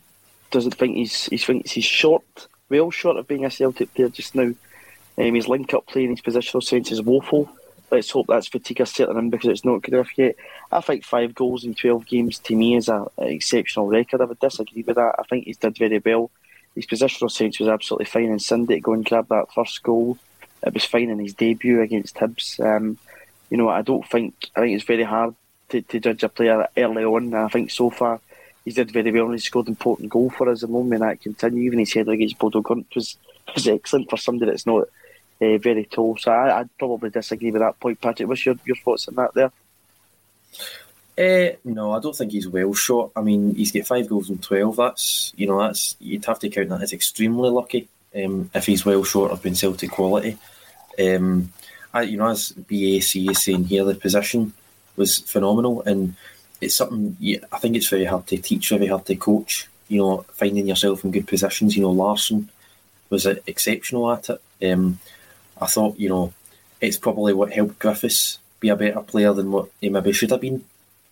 [0.51, 4.35] doesn't think he's he thinks he's short, well short of being a Celtic player just
[4.35, 4.53] now.
[5.17, 7.49] Um, his link up play and his positional sense is woeful.
[7.95, 10.37] Let's hope that's fatigue settling in because it's not good enough yet.
[10.73, 14.21] I think five goals in 12 games to me is an exceptional record.
[14.21, 15.15] I would disagree with that.
[15.19, 16.31] I think he's did very well.
[16.75, 20.19] His positional sense was absolutely fine in Sunday to go and grab that first goal.
[20.67, 22.59] It was fine in his debut against Hibs.
[22.59, 22.99] Um,
[23.49, 25.37] you know, I don't think, I think it's very hard
[25.69, 27.33] to, to judge a player early on.
[27.33, 28.21] I think so far
[28.65, 30.63] he's did very well and he scored an important goal for us.
[30.63, 33.17] The moment that continue, even his header against Bodo Glimt was,
[33.55, 34.89] was excellent for somebody that's not
[35.41, 36.17] uh, very tall.
[36.17, 38.29] So I, would probably disagree with that point, Patrick.
[38.29, 39.53] What's your, your thoughts on that there?
[41.17, 43.13] Uh, no, I don't think he's well short.
[43.15, 44.77] I mean, he's got five goals in twelve.
[44.77, 47.89] That's you know, that's you'd have to count that as extremely lucky.
[48.17, 50.37] Um, if he's well short of being Celtic quality,
[50.99, 51.53] um,
[51.93, 54.53] I, you know, as BAC is saying here, the position
[54.97, 56.17] was phenomenal, and
[56.61, 59.69] it's something yeah, I think it's very hard to teach, very hard to coach.
[59.87, 61.77] You know, finding yourself in good positions.
[61.77, 62.51] You know, Larson
[63.09, 64.73] was exceptional at it.
[64.73, 64.99] Um,
[65.61, 66.33] I thought, you know,
[66.81, 70.41] it's probably what helped Griffiths be a better player than what he maybe should have
[70.41, 70.65] been.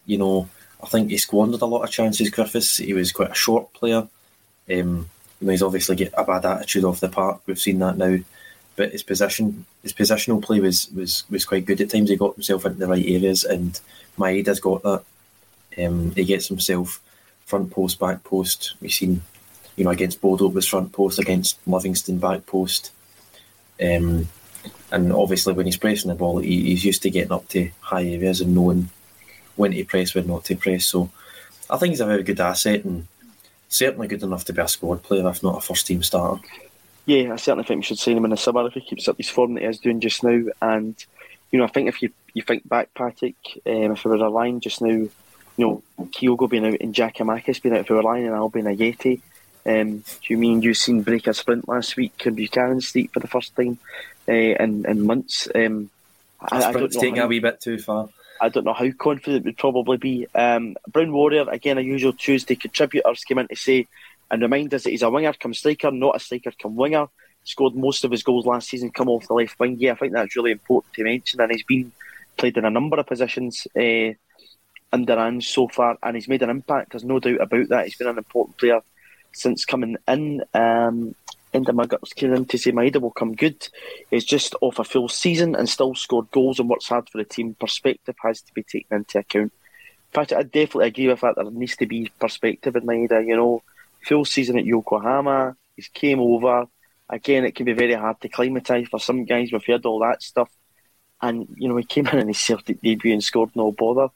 [0.06, 0.48] You know,
[0.82, 2.78] I think he squandered a lot of chances, Griffiths.
[2.78, 4.08] He was quite a short player.
[4.70, 5.08] Um,
[5.40, 7.40] you know, he's obviously get a bad attitude off the park.
[7.46, 8.18] We've seen that now.
[8.74, 12.08] But his position, his positional play was was was quite good at times.
[12.08, 13.78] He got himself into the right areas, and
[14.18, 15.04] Maeda's got that.
[15.78, 17.00] Um, he gets himself
[17.44, 18.74] front post, back post.
[18.80, 19.22] We've seen,
[19.76, 22.92] you know, against Bodo it was front post, against Livingston back post.
[23.82, 24.28] Um,
[24.90, 28.04] and obviously, when he's pressing the ball, he, he's used to getting up to high
[28.04, 28.90] areas and knowing
[29.56, 30.86] when to press, when not to press.
[30.86, 31.10] So
[31.70, 33.06] I think he's a very good asset and
[33.68, 36.42] certainly good enough to be a squad player, if not a first team starter.
[37.06, 39.16] Yeah, I certainly think we should sign him in the summer if he keeps up
[39.16, 40.44] his form that he he's doing just now.
[40.60, 40.94] And
[41.50, 43.34] you know, I think if you you think back, Patrick,
[43.66, 45.10] um, if we were relying just now, you
[45.58, 49.20] know, Kyogo being out and Giakoumakis being out, if we were relying on Albian Ajeti,
[49.64, 52.18] um, do you mean you've seen break a sprint last week?
[52.18, 53.78] Can Buchanan sleep for the first time
[54.28, 55.48] uh, in, in months?
[55.54, 55.90] Um,
[56.40, 58.08] I, I don't know taking how, a wee bit too far.
[58.40, 60.26] I don't know how confident we'd probably be.
[60.34, 63.86] Um, Brown Warrior, again, a usual Tuesday contributors came in to say
[64.30, 67.06] and remind us that he's a winger come striker, not a striker come winger.
[67.44, 69.76] Scored most of his goals last season come off the left wing.
[69.78, 71.40] Yeah, I think that's really important to mention.
[71.40, 71.92] And he's been
[72.36, 74.14] played in a number of positions uh,
[74.92, 76.92] under Ange so far, and he's made an impact.
[76.92, 77.84] There's no doubt about that.
[77.86, 78.80] He's been an important player
[79.34, 80.42] since coming in.
[80.54, 81.14] Um,
[81.52, 83.68] into my guts came to say Maeda will come good.
[84.10, 87.24] He's just off a full season and still scored goals and works hard for the
[87.24, 87.54] team.
[87.54, 89.52] Perspective has to be taken into account.
[89.52, 91.36] In fact, I definitely agree with that.
[91.36, 93.26] There needs to be perspective in Maeda.
[93.26, 93.62] You know,
[94.06, 96.66] full season at Yokohama, he's came over.
[97.08, 99.52] Again, it can be very hard to climatise for some guys.
[99.52, 100.50] We've heard all that stuff.
[101.20, 104.08] And, you know, he came in in his Celtic debut and scored no bother.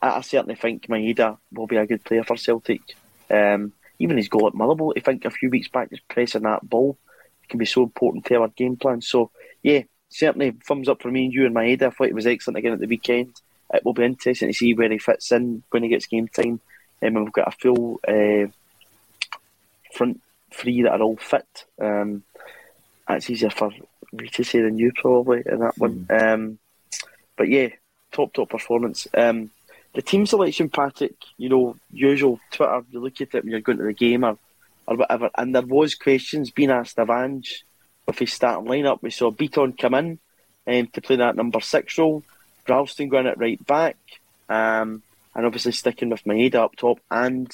[0.00, 2.80] I, I certainly think Maeda will be a good player for Celtic.
[3.30, 6.68] Um, even his goal at Motherwell, I think a few weeks back, just pressing that
[6.68, 6.96] ball
[7.48, 9.00] can be so important to our game plan.
[9.00, 9.30] So,
[9.62, 11.82] yeah, certainly thumbs up for me and you and Maeda.
[11.82, 13.34] I thought it was excellent again at the weekend.
[13.72, 16.60] It will be interesting to see where he fits in when he gets game time.
[17.02, 18.50] Um, we've got a full uh,
[19.92, 20.20] front
[20.52, 21.64] three that are all fit.
[21.80, 22.22] Um,
[23.06, 23.70] that's easier for
[24.12, 26.06] me to say than you probably in that one.
[26.08, 26.34] Mm.
[26.34, 26.58] Um,
[27.36, 27.68] but yeah,
[28.12, 29.06] top top performance.
[29.14, 29.50] Um,
[29.98, 33.78] the team selection, Patrick, you know, usual Twitter, you look at it when you're going
[33.78, 34.38] to the game or,
[34.86, 37.64] or whatever, and there was questions being asked of Ange
[38.06, 39.02] with his starting lineup.
[39.02, 40.20] We saw Bitton come in
[40.68, 42.22] um, to play that number six role,
[42.68, 43.96] Ralston going at right back,
[44.48, 45.02] um,
[45.34, 47.50] and obviously sticking with Maeda up top and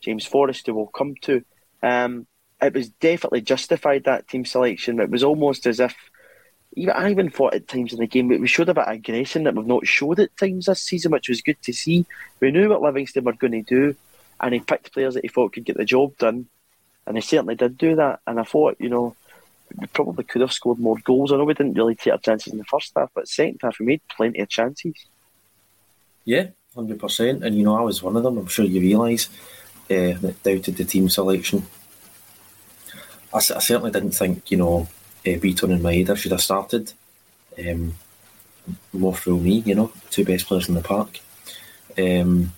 [0.00, 1.44] James Forrest, who we'll come to.
[1.82, 2.28] Um,
[2.60, 5.00] it was definitely justified that team selection.
[5.00, 5.96] It was almost as if
[6.76, 9.54] I even thought at times in the game we showed a bit of aggression that
[9.54, 12.06] we've not showed at times this season, which was good to see.
[12.40, 13.94] We knew what Livingston were going to do,
[14.40, 16.46] and he picked players that he thought could get the job done,
[17.06, 18.20] and he certainly did do that.
[18.26, 19.14] And I thought, you know,
[19.76, 21.30] we probably could have scored more goals.
[21.30, 23.78] I know we didn't really take our chances in the first half, but second half
[23.78, 24.94] we made plenty of chances.
[26.24, 27.44] Yeah, hundred percent.
[27.44, 28.38] And you know, I was one of them.
[28.38, 29.28] I'm sure you realise
[29.90, 31.66] uh, that doubted the team selection.
[33.34, 34.88] I, I certainly didn't think, you know
[35.26, 36.92] uh, and Maeda should have started.
[37.58, 37.94] Um,
[38.92, 41.20] more for me, you know, two best players in the park.
[41.98, 42.52] Um,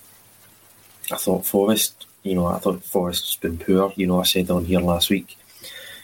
[1.10, 3.92] I thought Forrest, you know, I thought Forrest's been poor.
[3.96, 5.36] You know, I said on here last week,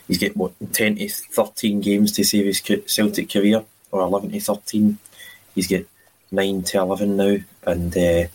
[0.09, 4.41] he's get what ten to thirteen games to save his Celtic career, or eleven to
[4.41, 4.99] thirteen.
[5.55, 5.83] He's got
[6.31, 8.27] nine to eleven now, and uh,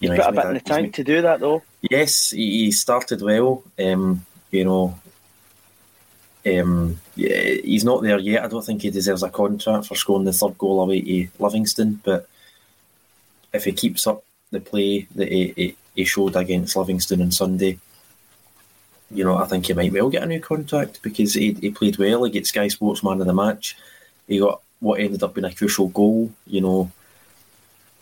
[0.00, 1.62] you know, he's got a bit in the tank made, to do that though.
[1.82, 3.62] Yes, he, he started well.
[3.78, 4.98] Um, you know,
[6.44, 8.44] um, yeah, he's not there yet.
[8.44, 12.00] I don't think he deserves a contract for scoring the third goal away to Livingston.
[12.02, 12.28] But
[13.52, 17.78] if he keeps up the play that he, he, he showed against Livingston on Sunday,
[19.10, 21.98] you know, I think he might well get a new contract because he, he played
[21.98, 22.24] well.
[22.24, 23.76] He gets Sky Sports Man of the Match.
[24.26, 26.30] He got what ended up being a crucial goal.
[26.46, 26.90] You know,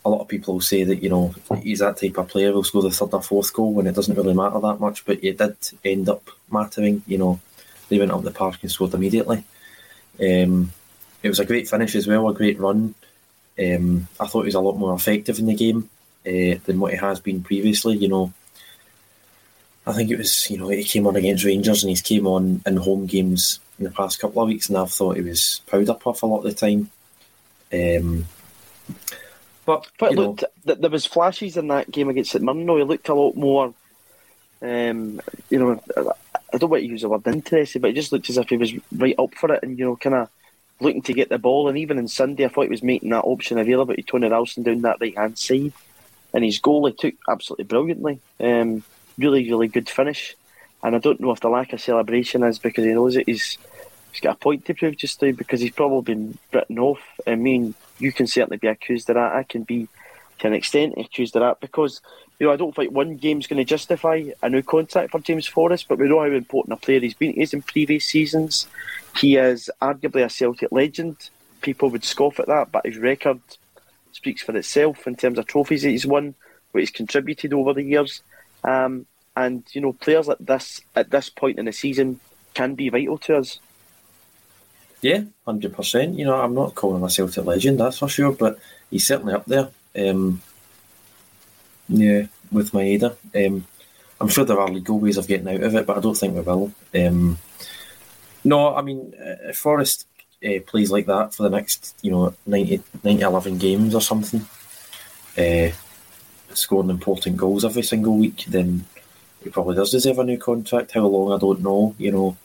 [0.03, 2.63] a lot of people will say that you know he's that type of player who'll
[2.63, 5.37] score the third or fourth goal when it doesn't really matter that much, but it
[5.37, 7.03] did end up mattering.
[7.05, 7.39] You know,
[7.91, 9.43] they went up the park and scored immediately.
[10.19, 10.71] Um,
[11.21, 12.95] it was a great finish as well, a great run.
[13.59, 15.89] Um, I thought he was a lot more effective in the game
[16.25, 17.97] uh, than what he has been previously.
[17.97, 18.33] You know,
[19.85, 22.61] I think it was you know he came on against Rangers and he's came on
[22.65, 25.93] in home games in the past couple of weeks, and I've thought he was powder
[25.93, 26.89] puff a lot of the time.
[27.73, 28.25] Um,
[29.65, 32.67] but but look, there was flashes in that game against St Mirren.
[32.67, 33.73] He looked a lot more.
[34.61, 35.81] Um, you know,
[36.53, 38.57] I don't want to use the word interested, but it just looked as if he
[38.57, 40.29] was right up for it and, you know, kind of
[40.79, 41.69] looking to get the ball.
[41.69, 44.63] And even in Sunday, I thought he was making that option available to Tony Ralston
[44.63, 45.73] down that right hand side.
[46.33, 48.19] And his goal he took absolutely brilliantly.
[48.39, 48.83] Um,
[49.17, 50.35] really, really good finish.
[50.83, 53.27] And I don't know if the lack of celebration is because he knows it.
[53.27, 53.57] He's,
[54.11, 57.01] he's got a point to prove just now because he's probably been written off.
[57.27, 59.35] I mean, you can certainly be accused of that.
[59.35, 59.87] I can be
[60.39, 62.01] to an extent accused of that because
[62.41, 65.45] you know I don't think one game's going to justify a new contract for James
[65.45, 67.33] Forrest, but we know how important a player he's been.
[67.33, 68.65] He's in previous seasons.
[69.15, 71.29] He is arguably a Celtic legend.
[71.61, 73.39] People would scoff at that, but his record
[74.11, 76.33] speaks for itself in terms of trophies that he's won,
[76.71, 78.23] what he's contributed over the years.
[78.63, 82.19] Um, and you know, players like this at this point in the season
[82.55, 83.59] can be vital to us.
[85.01, 86.17] Yeah, hundred percent.
[86.17, 88.57] You know, I'm not calling him a Celtic legend, that's for sure, but
[88.89, 89.69] he's certainly up there.
[89.95, 90.41] Um,
[91.91, 93.15] yeah, with Maeda.
[93.35, 93.65] Um,
[94.19, 96.35] I'm sure there are legal ways of getting out of it, but I don't think
[96.35, 96.71] we will.
[96.95, 97.37] Um,
[98.43, 100.07] no, I mean, if Forrest
[100.45, 104.41] uh, plays like that for the next, you know, 90, 90 11 games or something,
[105.37, 105.71] uh,
[106.53, 108.85] scoring important goals every single week, then
[109.43, 110.91] he probably does deserve a new contract.
[110.91, 111.95] How long, I don't know.
[111.97, 112.37] You know,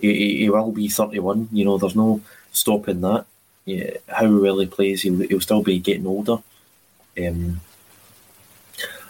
[0.00, 1.48] he, he will be 31.
[1.52, 2.20] You know, there's no
[2.52, 3.24] stopping that.
[3.64, 6.38] Yeah, how well he plays, he'll, he'll still be getting older.
[7.18, 7.60] Um,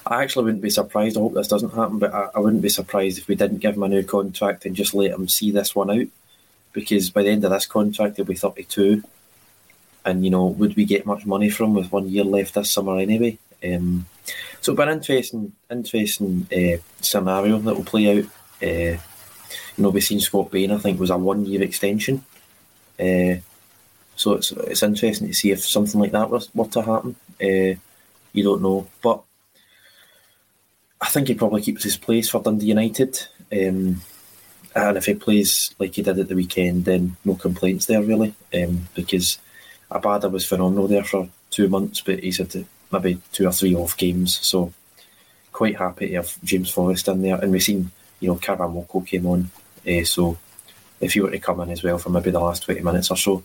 [0.07, 1.17] I actually wouldn't be surprised.
[1.17, 3.77] I hope this doesn't happen, but I, I, wouldn't be surprised if we didn't give
[3.77, 6.07] him a new contract and just let him see this one out.
[6.73, 9.03] Because by the end of this contract, he'll be 32.
[10.05, 12.99] And, you know, would we get much money from with one year left this summer
[12.99, 13.39] anyway?
[13.63, 14.07] Um,
[14.61, 18.25] so it'll be an interesting, interesting uh, scenario that will play out.
[18.63, 18.99] Uh,
[19.77, 22.25] you know, we've seen Scott Bain, I think, was a one year extension.
[22.99, 23.37] Uh,
[24.17, 27.17] so it's it's interesting to see if something like that was were to happen.
[27.43, 27.81] Uh,
[28.33, 29.23] you don't know, but
[31.01, 33.19] I think he probably keeps his place for Dundee United.
[33.53, 34.03] Um,
[34.75, 38.35] and if he plays like he did at the weekend, then no complaints there really,
[38.55, 39.39] um, because
[39.91, 43.97] Abada was phenomenal there for two months, but he's had maybe two or three off
[43.97, 44.73] games, so
[45.53, 47.37] quite happy to have James Forrest in there.
[47.37, 47.91] And we've seen,
[48.21, 49.51] you know, Karamoko came on,
[49.89, 50.39] uh, so
[51.01, 53.17] if he were to come in as well for maybe the last 20 minutes or
[53.17, 53.43] so,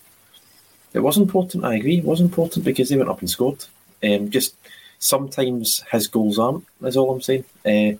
[0.94, 3.66] it was important, I agree, it was important because they went up and scored.
[4.04, 4.56] Um, just
[5.00, 7.46] sometimes his goals aren't, is all I'm saying.
[7.66, 7.98] Uh,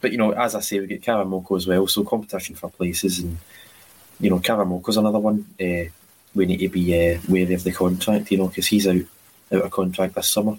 [0.00, 3.18] but, you know, as I say, we get Karamoko as well, so competition for places.
[3.18, 3.38] And,
[4.18, 5.46] you know, Karamoko's another one.
[5.60, 5.90] Uh,
[6.34, 9.02] we need to be uh, wary of the contract, you know, because he's out,
[9.52, 10.56] out of contract this summer.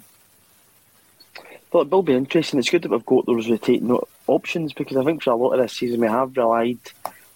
[1.71, 2.59] Well, it will be interesting.
[2.59, 3.97] It's good that we've got those rotating
[4.27, 6.79] options because I think for a lot of this season we have relied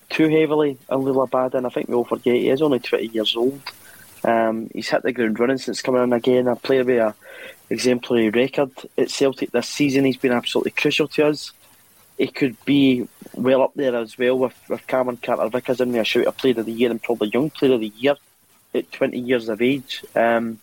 [0.09, 3.07] too heavily on Liel Abada, and I think we all forget he is only 20
[3.07, 3.61] years old.
[4.25, 6.47] Um, he's hit the ground running since coming in again.
[6.47, 7.15] A player with a
[7.69, 10.05] exemplary record at Celtic this season.
[10.05, 11.51] He's been absolutely crucial to us.
[12.17, 16.05] He could be well up there as well with, with Cameron Carter Vickers in there,
[16.05, 18.15] shout a player of the year and probably young player of the year
[18.73, 20.03] at 20 years of age.
[20.15, 20.59] Um,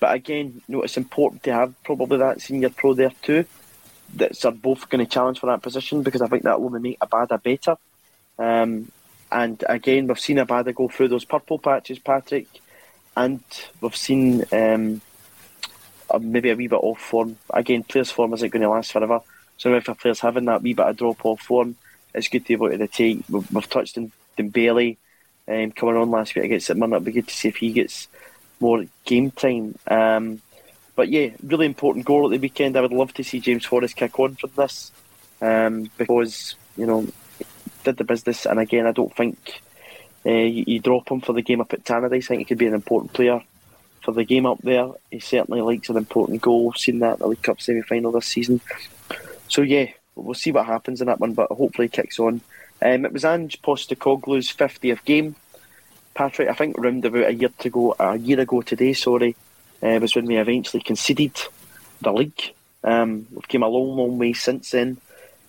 [0.00, 3.44] but again, you know, it's important to have probably that senior pro there too.
[4.14, 6.98] That's are both going to challenge for that position because I think that will make
[6.98, 7.76] Abada better.
[8.38, 8.90] Um,
[9.30, 12.48] and again, we've seen Abada go through those purple patches, Patrick,
[13.18, 13.42] and
[13.80, 15.00] we've seen um,
[16.20, 17.36] maybe a wee bit off form.
[17.52, 19.20] Again, players' form isn't going to last forever.
[19.56, 21.74] So if a player's having that wee bit of drop off form,
[22.14, 23.24] it's good to be able to take.
[23.28, 24.96] We've, we've touched on Dembele
[25.48, 26.80] um, coming on last week against St.
[26.80, 28.06] It'd be good to see if he gets
[28.60, 29.76] more game time.
[29.88, 30.40] Um,
[30.94, 32.76] but yeah, really important goal at the weekend.
[32.76, 34.92] I would love to see James Forrest kick on for this
[35.40, 37.06] um, because you know
[37.82, 38.46] did the business.
[38.46, 39.60] And again, I don't think
[40.26, 42.24] uh, you, you, drop him for the game up at Tannadice.
[42.24, 43.42] I think he could be an important player
[44.02, 44.90] for the game up there.
[45.10, 46.72] He certainly likes an important goal.
[46.72, 48.60] Seen that in the League Cup semi final this season.
[49.48, 52.40] So yeah, we'll see what happens in that one, but hopefully kicks on.
[52.80, 55.36] Um, it was Ange Postecoglou's 50th game.
[56.14, 59.36] Patrick, I think round about a year to go, a year ago today, sorry,
[59.82, 61.36] uh, was when we eventually conceded
[62.00, 62.54] the league.
[62.82, 64.98] Um, we've came a long, long way since then.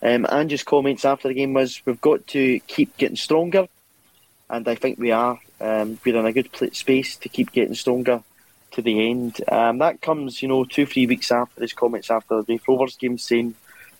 [0.01, 3.67] Um, Ange's comments after the game was, "We've got to keep getting stronger,"
[4.49, 5.39] and I think we are.
[5.61, 8.23] Um, we're in a good space to keep getting stronger
[8.71, 9.41] to the end.
[9.51, 13.17] Um, that comes, you know, two, three weeks after his comments after the Rovers game,
[13.17, 13.55] saying,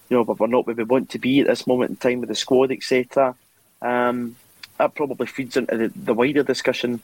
[0.10, 2.20] you know, but we're not where we want to be at this moment in time
[2.22, 3.36] with the squad, etc.
[3.82, 4.36] Um,
[4.78, 7.02] that probably feeds into the, the wider discussion.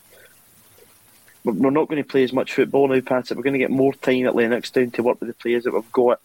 [1.43, 3.29] We're not going to play as much football now, Pat.
[3.29, 5.91] We're going to get more time at Lennoxtown to work with the players that we've
[5.91, 6.19] got.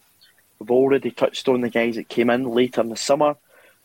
[0.57, 3.35] We've already touched on the guys that came in later in the summer.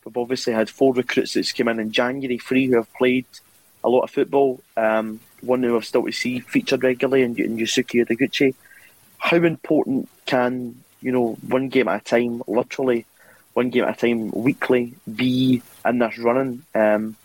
[0.07, 3.25] We've obviously had four recruits that came in in January, three who have played
[3.83, 4.61] a lot of football.
[4.77, 8.55] Um, one who I've still to see featured regularly in, in Yosuke Ideguchi.
[9.17, 13.05] How important can you know one game at a time, literally
[13.53, 16.63] one game at a time, weekly, be in this running?
[16.73, 17.17] Um,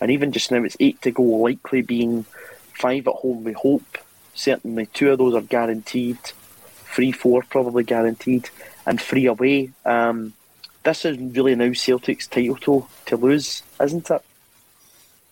[0.00, 2.24] and even just now, it's eight to go, likely being
[2.72, 3.44] five at home.
[3.44, 3.98] We hope
[4.32, 6.16] certainly two of those are guaranteed,
[6.94, 8.48] three, four probably guaranteed,
[8.86, 9.72] and three away.
[9.84, 10.32] Um,
[10.82, 14.22] this is really now Celtic's title to, to lose, isn't it?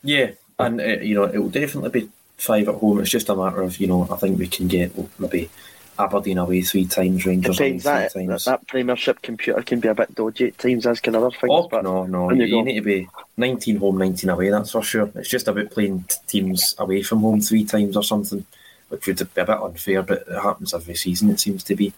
[0.03, 3.01] Yeah, and uh, you know it will definitely be five at home.
[3.01, 5.51] It's just a matter of you know I think we can get maybe
[5.99, 8.45] Aberdeen away three times, Rangers Depends, away that, three times.
[8.45, 11.51] That, Premiership computer can be a bit dodgy at times, as can other things.
[11.51, 14.51] Oh but no, no, you, you need to be nineteen home, nineteen away.
[14.51, 15.11] That's for sure.
[15.17, 18.45] It's just about playing teams away from home three times or something,
[18.89, 21.31] which would be a bit unfair, but it happens every season.
[21.31, 21.93] It seems to be.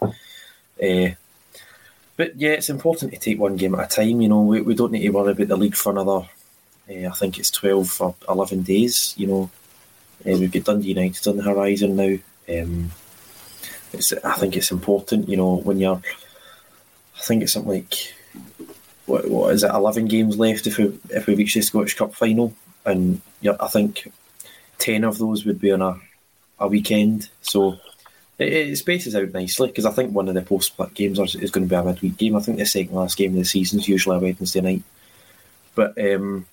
[0.82, 1.10] Uh,
[2.20, 4.20] but yeah, it's important to take one game at a time.
[4.20, 6.28] You know, we, we don't need to worry about the league for another.
[6.86, 9.14] Uh, I think it's twelve or eleven days.
[9.16, 9.50] You know,
[10.26, 12.18] uh, we've got Dundee United on the horizon now.
[12.46, 12.90] Um,
[13.94, 16.02] it's, I think it's important, you know, when you're.
[17.16, 18.12] I think it's something like
[19.06, 19.70] what, what is it?
[19.70, 22.52] Eleven games left if we if we reach the Scottish Cup final,
[22.84, 24.12] and I think
[24.76, 25.98] ten of those would be on a
[26.58, 27.30] a weekend.
[27.40, 27.78] So
[28.40, 31.50] it, it spaces out nicely because I think one of the post split games is,
[31.50, 32.36] going to be a midweek game.
[32.36, 34.82] I think the second last game of the season is usually a Wednesday night,
[35.74, 36.46] but um,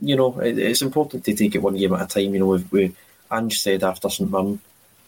[0.00, 2.34] you know it, it's important to take it one game at a time.
[2.34, 2.96] You know, we, we
[3.30, 4.60] Ange said after St Mirren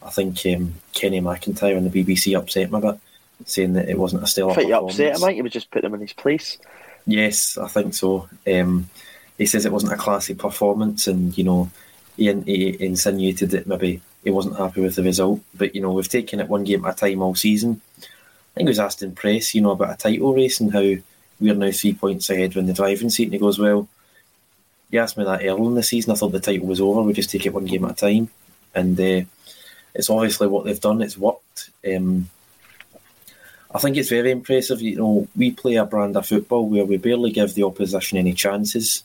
[0.07, 3.01] I think um, Kenny McIntyre on the BBC upset him a bit,
[3.45, 4.95] saying that it wasn't a stellar performance.
[4.95, 5.24] upset him.
[5.24, 6.59] I think you would just put him in his place.
[7.07, 8.29] Yes, I think so.
[8.47, 8.89] Um,
[9.37, 11.70] he says it wasn't a classy performance, and you know,
[12.16, 15.41] he, he insinuated that maybe he wasn't happy with the result.
[15.55, 17.81] But you know, we've taken it one game at a time all season.
[17.97, 18.05] I
[18.55, 20.81] think he was asked in press, you know, about a title race and how
[21.39, 23.87] we're now three points ahead when the driving seat, and he goes, "Well,
[24.91, 26.11] you asked me that early in the season.
[26.11, 27.03] I thought the title was over.
[27.03, 28.29] We just take it one game at a time,
[28.74, 29.22] and uh,
[29.95, 31.03] it's obviously what they've done.
[31.03, 32.29] It's worked." Um,
[33.72, 34.83] I think it's very impressive.
[34.83, 38.33] You know, we play a brand of football where we barely give the opposition any
[38.33, 39.05] chances,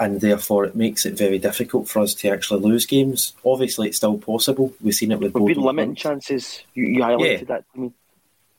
[0.00, 3.32] and therefore it makes it very difficult for us to actually lose games.
[3.44, 4.72] Obviously, it's still possible.
[4.80, 5.34] We've seen it with.
[5.34, 6.62] We've been limiting chances.
[6.74, 7.44] You, you highlighted Yeah.
[7.44, 7.92] that to me.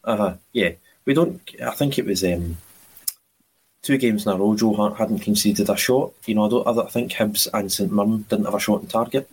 [0.03, 0.33] Uh huh.
[0.53, 0.71] Yeah,
[1.05, 1.41] we don't.
[1.65, 2.57] I think it was um,
[3.83, 4.55] two games in a row.
[4.55, 6.11] Joe Hart hadn't conceded a shot.
[6.25, 6.67] You know, I don't.
[6.67, 9.29] I don't- think Hibs and St Mirren didn't have a shot on target.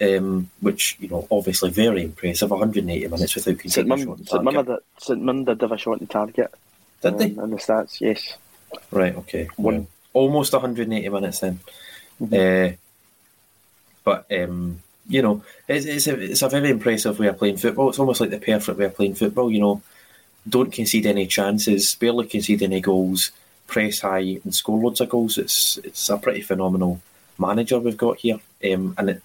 [0.00, 2.50] Um, which you know, obviously very impressive.
[2.50, 3.58] 180 minutes without St.
[3.60, 4.44] conceding a shot on St.
[4.52, 4.84] Target.
[4.98, 5.22] St.
[5.22, 6.52] Mirren did have a shot on target.
[7.00, 7.24] Did they?
[7.36, 8.34] um, In the stats, yes.
[8.90, 9.14] Right.
[9.16, 9.48] Okay.
[9.56, 11.60] One- Well, almost 180 minutes then.
[12.22, 12.74] Uh,
[14.04, 17.90] but um, you know, it's, it's a it's a very impressive way of playing football.
[17.90, 19.50] It's almost like the perfect way of playing football.
[19.50, 19.82] You know,
[20.48, 23.32] don't concede any chances, barely concede any goals,
[23.66, 25.36] press high and score loads of goals.
[25.36, 27.00] It's it's a pretty phenomenal
[27.38, 28.38] manager we've got here,
[28.72, 29.22] um, and it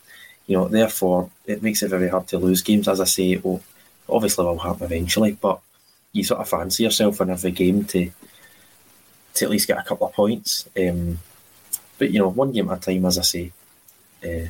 [0.47, 2.87] you know therefore it makes it very hard to lose games.
[2.87, 3.41] As I say,
[4.09, 5.59] obviously will happen eventually, but
[6.11, 8.09] you sort of fancy yourself in every game to
[9.39, 10.69] to at least get a couple of points.
[10.77, 11.19] Um,
[11.97, 13.51] but you know, one game at a time, as I say.
[14.23, 14.47] Uh,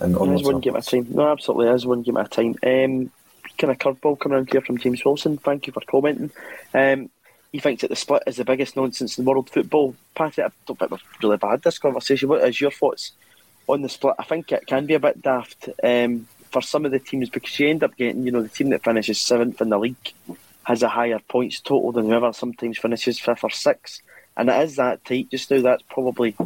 [0.00, 1.06] and It onwards one game at a time.
[1.10, 2.56] No, absolutely, is one game at a time.
[2.62, 3.10] Um,
[3.58, 5.38] kind of curveball coming around here from James Wilson.
[5.38, 6.30] Thank you for commenting.
[6.72, 7.10] Um,
[7.52, 9.94] he thinks that the split is the biggest nonsense in world football.
[10.14, 12.28] Patty, I don't think we've really had this conversation.
[12.28, 13.12] What is your thoughts
[13.68, 14.14] on the split?
[14.18, 17.58] I think it can be a bit daft um, for some of the teams because
[17.60, 20.12] you end up getting, you know, the team that finishes seventh in the league
[20.64, 24.02] has a higher points total than whoever sometimes finishes fifth or sixth.
[24.36, 25.60] And it is that tight just now.
[25.60, 26.36] That's probably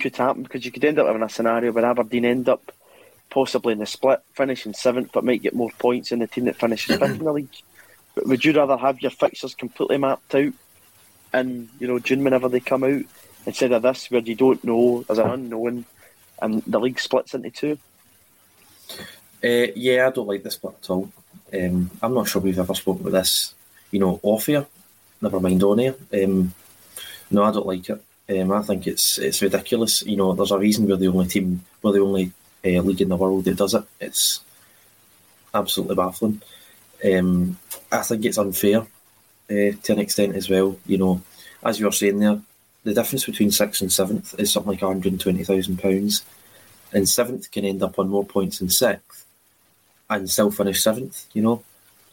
[0.00, 2.72] could happen because you could end up having a scenario where Aberdeen end up
[3.30, 6.56] possibly in the split, finishing seventh, but might get more points than the team that
[6.56, 7.48] finishes fifth in the league.
[8.14, 10.52] But would you rather have your fixtures completely mapped out
[11.32, 13.02] in you know June whenever they come out
[13.46, 15.84] instead of this where you don't know as an unknown
[16.40, 17.78] and the league splits into two?
[19.42, 21.10] Uh, yeah, I don't like this split at all.
[21.54, 23.54] Um, I'm not sure we've ever spoken about this,
[23.90, 24.66] you know, off air.
[25.20, 25.94] Never mind on air.
[26.12, 26.54] Um,
[27.30, 28.02] no, I don't like it.
[28.30, 30.02] Um, I think it's it's ridiculous.
[30.02, 32.32] You know, there's a reason we're the only team, we're the only
[32.64, 33.84] uh, league in the world that does it.
[34.00, 34.40] It's
[35.52, 36.40] absolutely baffling.
[37.04, 37.58] Um,
[37.90, 40.78] I think it's unfair uh, to an extent as well.
[40.86, 41.22] You know,
[41.62, 42.40] as you were saying there,
[42.84, 46.22] the difference between sixth and seventh is something like £120,000.
[46.94, 49.24] And seventh can end up on more points than sixth
[50.20, 51.62] and still finish seventh, you know.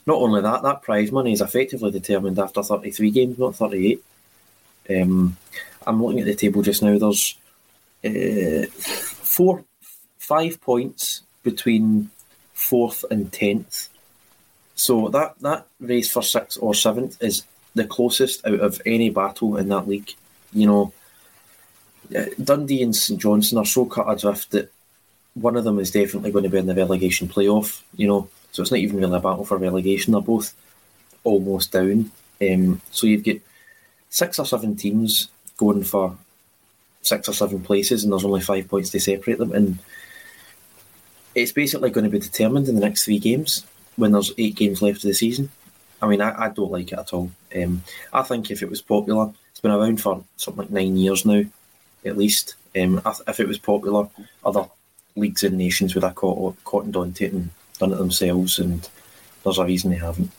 [0.05, 4.03] Not only that, that prize money is effectively determined after 33 games, not 38.
[4.89, 5.37] Um,
[5.85, 6.97] I'm looking at the table just now.
[6.97, 7.37] There's
[8.03, 9.63] uh, four,
[10.17, 12.09] five points between
[12.53, 13.89] fourth and tenth.
[14.75, 17.43] So that, that race for sixth or seventh is
[17.75, 20.13] the closest out of any battle in that league.
[20.53, 20.93] You know,
[22.17, 24.71] uh, Dundee and St Johnstone are so cut adrift that
[25.41, 27.81] one of them is definitely going to be in the relegation playoff.
[27.95, 30.13] You know, so it's not even really a battle for relegation.
[30.13, 30.53] They're both
[31.23, 32.11] almost down.
[32.41, 33.37] Um, so you've got
[34.09, 36.17] six or seven teams going for
[37.01, 39.51] six or seven places, and there's only five points to separate them.
[39.51, 39.79] And
[41.35, 43.65] it's basically going to be determined in the next three games
[43.95, 45.49] when there's eight games left of the season.
[46.01, 47.31] I mean, I, I don't like it at all.
[47.55, 47.83] Um,
[48.13, 51.43] I think if it was popular, it's been around for something like nine years now,
[52.05, 52.55] at least.
[52.79, 54.07] Um, if it was popular,
[54.45, 54.65] other
[55.15, 58.87] leagues and nations would have caught, cottoned onto it and done it themselves, and
[59.43, 60.31] there's a reason they haven't.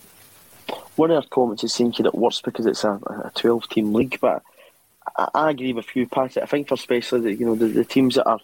[0.96, 4.18] One of our comments is saying that works because it's a, a 12 team league,
[4.20, 4.42] but
[5.16, 6.36] I, I agree with you, Pat.
[6.36, 8.40] I think for especially the, you know the, the teams that are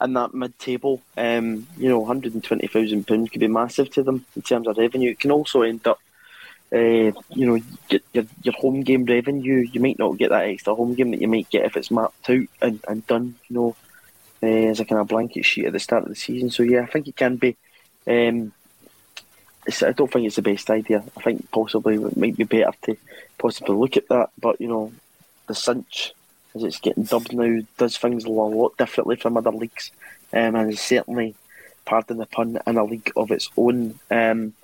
[0.00, 3.90] in that mid table, um, you know, hundred and twenty thousand pounds could be massive
[3.90, 5.10] to them in terms of revenue.
[5.10, 5.98] It can also end up,
[6.72, 7.12] uh, you
[7.46, 7.58] know,
[7.90, 9.66] your your home game revenue.
[9.72, 12.30] You might not get that extra home game that you might get if it's mapped
[12.30, 13.76] out and, and done, you know,
[14.42, 16.50] uh, as a kind of blanket sheet at the start of the season.
[16.50, 17.56] So yeah, I think it can be.
[18.06, 18.52] Um,
[19.66, 21.04] I don't think it's the best idea.
[21.16, 22.96] I think possibly it might be better to
[23.36, 24.30] possibly look at that.
[24.40, 24.92] But you know,
[25.46, 26.14] the cinch
[26.54, 29.90] as it's getting dubbed now does things a lot differently from other leagues,
[30.32, 31.34] um, and is certainly,
[31.84, 33.98] pardon the pun, in a league of its own.
[34.10, 34.54] Um,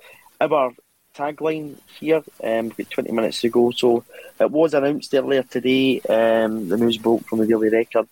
[0.41, 0.73] our
[1.15, 3.71] tagline here, um, we've got 20 minutes to go.
[3.71, 4.03] So
[4.39, 6.01] it was announced earlier today.
[6.01, 8.07] Um, the news broke from the Daily Record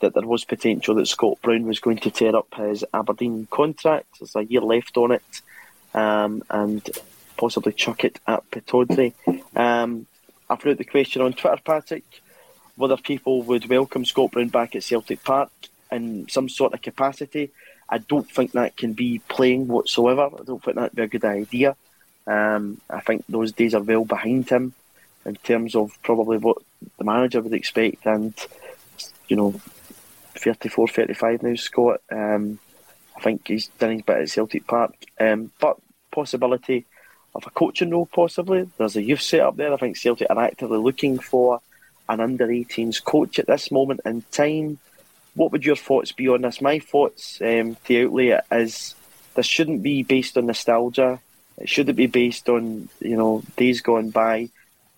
[0.00, 4.18] that there was potential that Scott Brown was going to tear up his Aberdeen contract.
[4.18, 5.42] There's a year left on it,
[5.94, 6.88] um, and
[7.36, 9.14] possibly chuck it at Pittodrie.
[9.56, 10.06] Um,
[10.48, 12.04] I put out the question on Twitter, Patrick,
[12.76, 15.50] whether people would welcome Scott Brown back at Celtic Park
[15.92, 17.50] in some sort of capacity.
[17.88, 20.30] I don't think that can be playing whatsoever.
[20.38, 21.76] I don't think that'd be a good idea.
[22.26, 24.74] Um, I think those days are well behind him
[25.26, 26.58] in terms of probably what
[26.98, 28.06] the manager would expect.
[28.06, 28.34] And,
[29.28, 29.60] you know,
[30.40, 32.00] 34, 35 now, Scott.
[32.10, 32.58] Um,
[33.16, 34.94] I think he's done his bit at Celtic Park.
[35.18, 35.78] Um, but
[36.10, 36.86] possibility
[37.34, 38.68] of a coaching role, possibly.
[38.76, 39.72] There's a youth set up there.
[39.72, 41.60] I think Celtic are actively looking for
[42.08, 44.78] an under 18s coach at this moment in time.
[45.34, 46.60] What would your thoughts be on this?
[46.60, 48.94] My thoughts um, to outlay it is
[49.34, 51.20] this shouldn't be based on nostalgia.
[51.56, 54.50] It shouldn't be based on you know days gone by.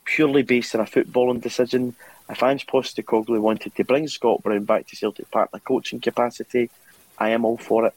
[0.04, 1.94] Purely based on a footballing decision.
[2.32, 6.00] If Ange Postecoglou wanted to bring Scott Brown back to Celtic Park in a coaching
[6.00, 6.70] capacity,
[7.18, 7.94] I am all for it.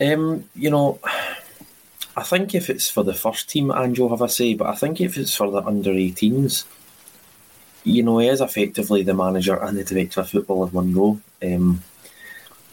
[0.00, 1.00] Um, you know,
[2.16, 4.74] I think if it's for the first team, Ange will have a say, but I
[4.74, 6.64] think if it's for the under 18s,
[7.84, 11.20] you know, he is effectively the manager and the director of football in one go.
[11.42, 11.82] Um,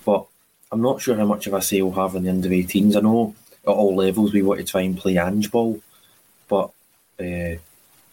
[0.06, 0.28] but
[0.72, 2.95] I'm not sure how much of a say we'll have in the under 18s.
[2.95, 3.36] I know
[3.66, 5.82] at all levels we want to try and play Ange ball,
[6.47, 6.72] but
[7.20, 7.58] uh,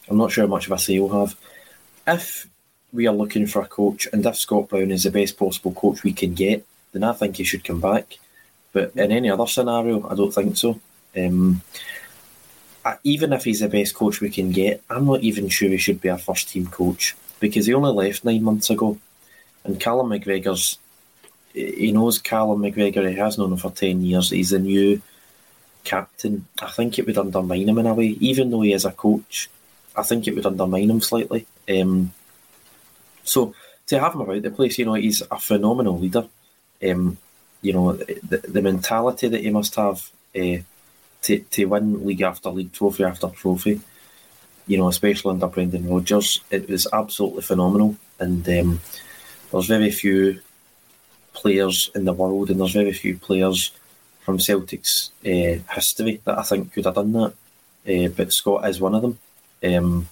[0.08, 1.36] I'm not sure how much of a say we'll have.
[2.06, 2.48] If
[2.92, 6.02] we are looking for a coach, and if Scott Brown is the best possible coach
[6.02, 8.18] we can get, then I think he should come back.
[8.72, 10.80] But in any other scenario, I don't think so.
[11.16, 11.62] Um,
[13.04, 16.00] even if he's the best coach we can get, I'm not even sure he should
[16.00, 18.98] be our first team coach because he only left nine months ago.
[19.64, 20.78] And Callum McGregor's,
[21.52, 24.30] he knows Callum McGregor, he has known him for 10 years.
[24.30, 25.02] He's the new
[25.84, 26.46] captain.
[26.62, 29.50] I think it would undermine him in a way, even though he is a coach.
[29.96, 31.46] I think it would undermine him slightly.
[31.68, 32.12] Um,
[33.24, 33.54] so
[33.88, 36.26] to have him about the place, you know, he's a phenomenal leader.
[36.82, 37.18] Um,
[37.60, 40.10] you know, the, the mentality that he must have.
[40.36, 40.58] Uh,
[41.22, 43.80] to, to win league after league, trophy after trophy,
[44.66, 47.96] you know, especially under Brendan Rodgers, it was absolutely phenomenal.
[48.18, 48.80] And um,
[49.50, 50.40] there's very few
[51.32, 53.72] players in the world, and there's very few players
[54.20, 57.34] from Celtic's uh, history that I think could have done that.
[57.88, 59.18] Uh, but Scott is one of them.
[59.62, 60.08] Um,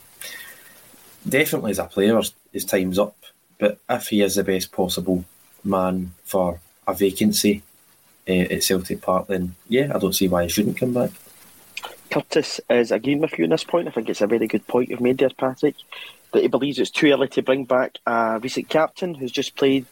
[1.29, 2.21] definitely as a player,
[2.53, 3.17] his time's up.
[3.59, 5.25] But if he is the best possible
[5.65, 7.63] man for a vacancy
[8.29, 11.11] uh, at Celtic Park, then yeah, I don't see why he shouldn't come back.
[12.11, 13.89] Curtis is agreeing with you on this point.
[13.89, 15.75] I think it's a very good point you've made there, Patrick.
[16.33, 19.87] That he believes it's too early to bring back a recent captain who's just played.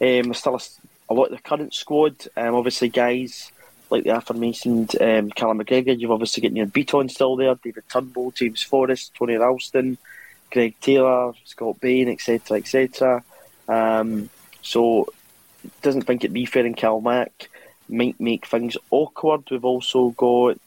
[0.00, 2.16] Um, still a, a, lot of the current squad.
[2.36, 3.52] Um, obviously, guys
[3.92, 5.98] like the aforementioned um, Callum McGregor.
[5.98, 9.98] You've obviously got Nir Bitton still there, David Turnbull, James Forrest, Tony Ralston,
[10.50, 13.22] Greg Taylor, Scott Bain, etc., etc.
[13.68, 14.28] Um,
[14.62, 15.12] so
[15.82, 17.48] doesn't think it'd be fair in Mac
[17.88, 19.42] might make things awkward.
[19.50, 20.58] We've also got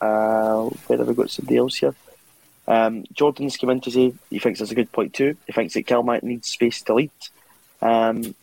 [0.00, 1.94] uh, where have we got somebody else here?
[2.66, 5.36] Um, Jordan's come in to say he thinks that's a good point too.
[5.46, 7.10] He thinks that CalMac needs space to lead,
[7.82, 8.34] um,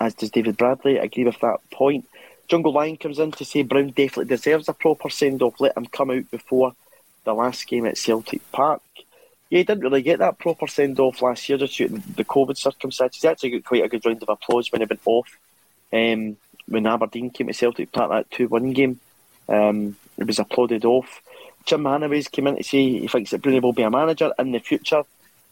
[0.00, 0.98] as does David Bradley.
[0.98, 2.06] I agree with that point.
[2.48, 5.60] Jungle Lion comes in to say Brown definitely deserves a proper send off.
[5.60, 6.74] Let him come out before
[7.24, 8.82] the last game at Celtic Park.
[9.50, 12.56] Yeah, he didn't really get that proper send off last year due to the COVID
[12.56, 13.22] circumstances.
[13.22, 15.38] He actually got quite a good round of applause when he went off.
[15.92, 16.36] Um,
[16.66, 19.00] when Aberdeen came to Celtic Park that 2 1 game.
[19.48, 21.22] Um, it was applauded off.
[21.64, 24.52] Jim Hannaway's came in to say he thinks that Broony will be a manager in
[24.52, 25.02] the future.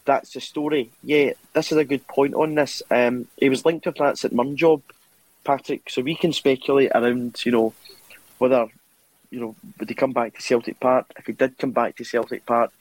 [0.05, 0.91] That's the story.
[1.03, 2.83] Yeah, this is a good point on this.
[2.91, 4.81] Um, he was linked with that St Mirren job,
[5.45, 7.73] Patrick, so we can speculate around, you know,
[8.37, 8.67] whether,
[9.31, 11.05] you know, would he come back to Celtic Park?
[11.17, 12.71] If he did come back to Celtic Park,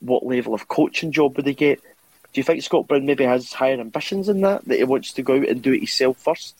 [0.00, 1.80] what level of coaching job would he get?
[1.80, 5.22] Do you think Scott Brown maybe has higher ambitions in that, that he wants to
[5.22, 6.54] go out and do it himself first?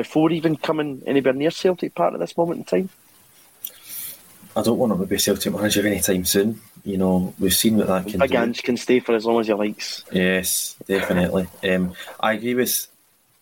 [0.00, 2.88] before even coming anywhere near Celtic Park at this moment in time?
[4.56, 6.58] I don't want him to be Celtic manager anytime soon.
[6.84, 8.38] You know, we've seen what that can Big do.
[8.38, 10.02] Ange can stay for as long as he likes.
[10.10, 11.48] Yes, definitely.
[11.64, 12.86] um, I agree with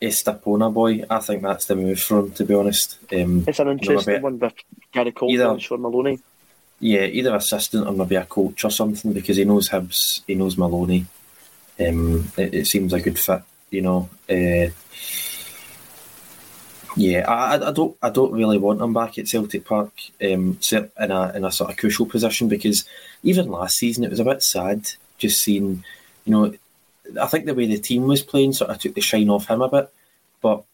[0.00, 1.04] Estepona boy.
[1.10, 2.98] I think that's the move for him, to be honest.
[3.12, 4.54] Um, it's an interesting you know, one with
[4.92, 6.20] Gary Caldwell and Shaun Maloney.
[6.80, 10.56] Yeah, either assistant or maybe a coach or something because he knows Hibs, he knows
[10.56, 11.06] Maloney.
[11.80, 14.08] Um, it, it, seems a good fit, you know.
[14.30, 14.70] Uh,
[16.96, 19.92] yeah, I, I don't I don't really want him back at Celtic Park
[20.22, 22.84] um, in a in a sort of crucial position because
[23.22, 25.84] even last season it was a bit sad just seeing,
[26.24, 26.54] you know,
[27.20, 29.62] I think the way the team was playing sort of took the shine off him
[29.62, 29.92] a bit,
[30.40, 30.64] but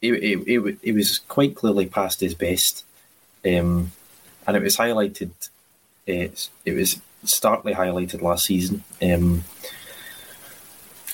[0.00, 2.84] it it, it, it was quite clearly past his best,
[3.44, 3.92] um,
[4.46, 5.30] and it was highlighted.
[6.06, 8.84] It, it was starkly highlighted last season.
[9.02, 9.44] Um,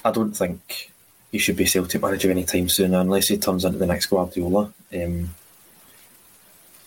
[0.04, 0.90] I don't think
[1.30, 4.72] he should be Celtic manager anytime soon, unless he turns into the next Guardiola.
[4.92, 5.30] Um,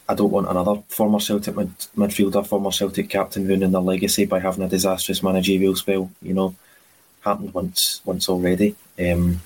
[0.07, 4.39] I don't want another former Celtic mid- midfielder, former Celtic captain ruining their legacy by
[4.39, 6.11] having a disastrous managerial spell.
[6.21, 6.55] You know,
[7.23, 8.75] happened once once already.
[8.99, 9.41] Um,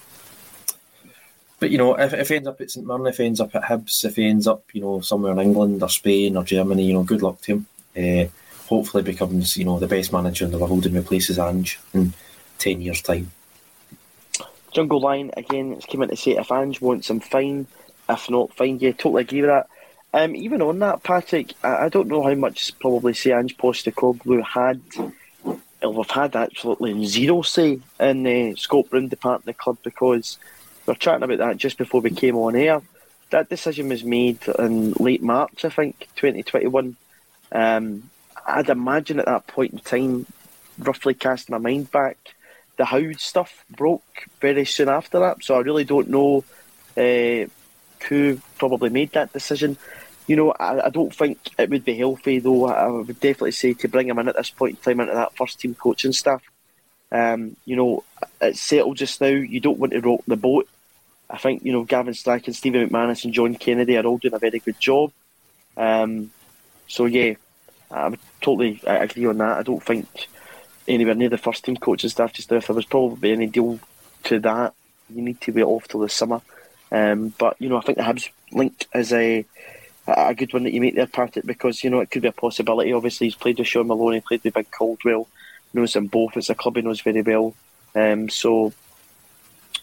[1.59, 3.55] but you know, if, if he ends up at St Mirren, if he ends up
[3.55, 6.83] at Hibs, if he ends up, you know, somewhere in England or Spain or Germany,
[6.83, 7.65] you know, good luck to him.
[7.97, 8.29] Uh,
[8.67, 12.13] hopefully becomes, you know, the best manager in the world and replaces Ange in
[12.59, 13.31] ten years' time.
[14.71, 15.73] Jungle Line again.
[15.73, 17.65] It's came in to say if Ange wants him, fine.
[18.09, 18.79] If not, fine.
[18.79, 19.67] Yeah, totally agree with that.
[20.13, 24.43] Um, even on that, Patrick, I, I don't know how much probably say Ange Postecoglou
[24.43, 24.81] had.
[25.95, 30.37] We've had absolutely zero say in the Scott Brown department of the club because
[30.85, 32.81] we were chatting about that just before we came on air.
[33.29, 36.95] That decision was made in late March, I think, 2021.
[37.51, 38.09] Um,
[38.45, 40.25] I'd imagine at that point in time,
[40.79, 42.17] roughly casting my mind back,
[42.77, 45.43] the Howd stuff broke very soon after that.
[45.43, 46.45] So I really don't know
[46.95, 47.47] uh,
[48.07, 49.77] who probably made that decision.
[50.27, 52.65] You know, I, I, don't think it would be healthy, though.
[52.65, 55.35] I would definitely say to bring him in at this point in time into that
[55.37, 56.43] first team coaching staff.
[57.11, 58.03] Um, you know,
[58.41, 59.27] it's settled just now.
[59.27, 60.67] You don't want to rock the boat.
[61.29, 64.33] I think, you know, Gavin Stack Strachan, Stephen McManus, and John Kennedy are all doing
[64.33, 65.11] a very good job.
[65.75, 66.31] Um,
[66.87, 67.35] so, yeah,
[67.89, 69.59] I would totally agree on that.
[69.59, 70.07] I don't think
[70.87, 72.57] anywhere near the first team coaching staff just now.
[72.57, 73.79] If there was probably any deal
[74.25, 74.73] to that,
[75.09, 76.41] you need to wait off till the summer.
[76.91, 79.45] Um, but, you know, I think the Hibs link is a
[80.07, 82.33] a good one that you make there, Patrick, because you know it could be a
[82.33, 82.93] possibility.
[82.93, 85.27] Obviously, he's played with Shaun Maloney, played with Big Caldwell,
[85.73, 86.37] knows them both.
[86.37, 87.53] It's a club he knows very well.
[87.95, 88.73] Um, so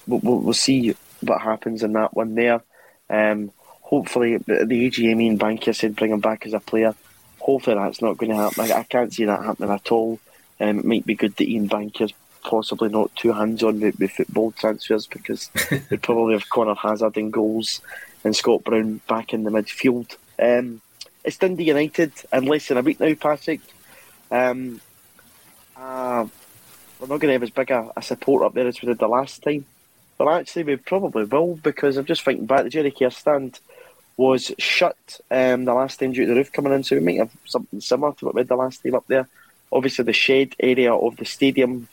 [0.06, 2.62] we'll, we'll, see what happens in that one there.
[3.10, 3.50] Um,
[3.82, 6.94] hopefully, the AGM Ian Bankier said bring him back as a player.
[7.40, 8.72] Hopefully, that's not going to happen.
[8.72, 10.18] I, I can't see that happening at all.
[10.60, 12.14] Um, it might be good that Ian Bankier's
[12.44, 15.50] possibly not too hands on with, with, football transfers because
[15.90, 17.80] we'd probably have Conor Hazard in goals
[18.22, 20.16] and Scott Brown back in the midfield.
[20.38, 20.80] Um,
[21.24, 23.60] it's Dundee United in less than a week now, Patrick.
[24.30, 24.80] Um,
[25.76, 26.26] uh,
[27.00, 28.98] we're not going to have as big a, a, support up there as we did
[28.98, 29.64] the last time.
[30.16, 32.64] But actually, we probably will because I'm just thinking back.
[32.64, 33.58] The Jerry Kerr stand
[34.16, 37.18] was shut um, the last time due to the roof coming in, so we might
[37.18, 39.28] have something similar to what we had the last time up there.
[39.72, 41.88] Obviously, the shed area of the stadium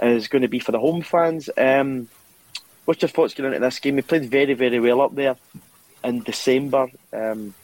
[0.00, 1.48] is going to be for the home fans.
[1.56, 2.08] Um,
[2.84, 3.96] what's your thoughts going into this game?
[3.96, 5.36] We played very, very well up there
[6.04, 6.88] in December.
[7.12, 7.54] Um,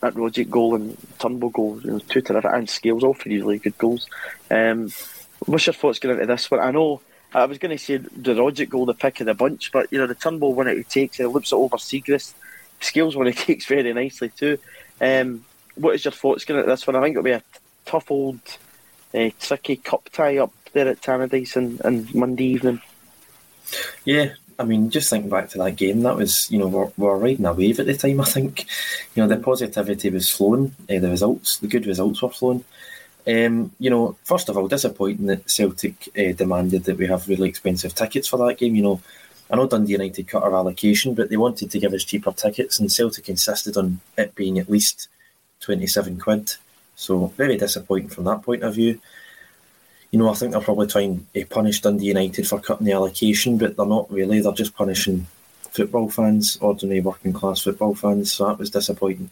[0.00, 3.58] that Rogic goal and Turnbull goal, you know, two terrific, and Scales, all three really
[3.58, 4.06] good goals.
[4.50, 4.90] Um,
[5.40, 6.60] what's your thoughts going into this one?
[6.60, 7.00] I know
[7.34, 9.98] I was going to say the Rogic goal, the pick of the bunch, but you
[9.98, 12.32] know the Turnbull one it takes, he loops it over Siegrist.
[12.80, 14.58] Scales one it takes very nicely too.
[15.00, 15.44] Um,
[15.74, 16.96] what is your thoughts going into this one?
[16.96, 17.42] I think it'll be a
[17.84, 18.40] tough old,
[19.14, 22.80] uh, tricky cup tie up there at Tannadice on, on Monday evening.
[24.04, 27.16] Yeah, I mean, just thinking back to that game, that was, you know, we're, we're
[27.16, 28.66] riding a wave at the time, I think.
[29.14, 32.64] You know, the positivity was flowing, uh, the results, the good results were flowing.
[33.26, 37.48] Um, you know, first of all, disappointing that Celtic uh, demanded that we have really
[37.48, 38.74] expensive tickets for that game.
[38.74, 39.00] You know,
[39.50, 42.78] I know Dundee United cut our allocation, but they wanted to give us cheaper tickets,
[42.78, 45.08] and Celtic insisted on it being at least
[45.60, 46.54] 27 quid.
[46.96, 49.00] So, very disappointing from that point of view
[50.10, 53.58] you know, I think they're probably trying to punish Dundee United for cutting the allocation,
[53.58, 54.40] but they're not really.
[54.40, 55.26] They're just punishing
[55.70, 58.32] football fans, ordinary working class football fans.
[58.32, 59.30] So that was disappointing.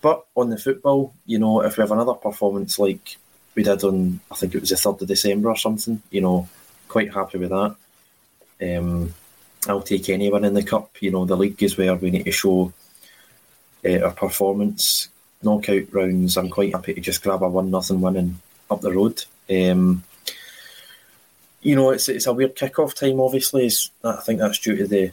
[0.00, 3.16] But on the football, you know, if we have another performance like
[3.54, 6.48] we did on, I think it was the 3rd of December or something, you know,
[6.88, 7.76] quite happy with that.
[8.60, 9.14] Um,
[9.68, 11.00] I'll take anyone in the cup.
[11.00, 12.72] You know, the league is where we need to show
[13.84, 15.08] uh, our performance.
[15.42, 18.36] Knockout rounds, I'm quite happy to just grab a 1 nothing win and
[18.70, 19.24] up the road.
[19.52, 20.04] Um,
[21.60, 23.20] you know, it's it's a weird kick-off time.
[23.20, 23.70] Obviously,
[24.02, 25.12] I think that's due to the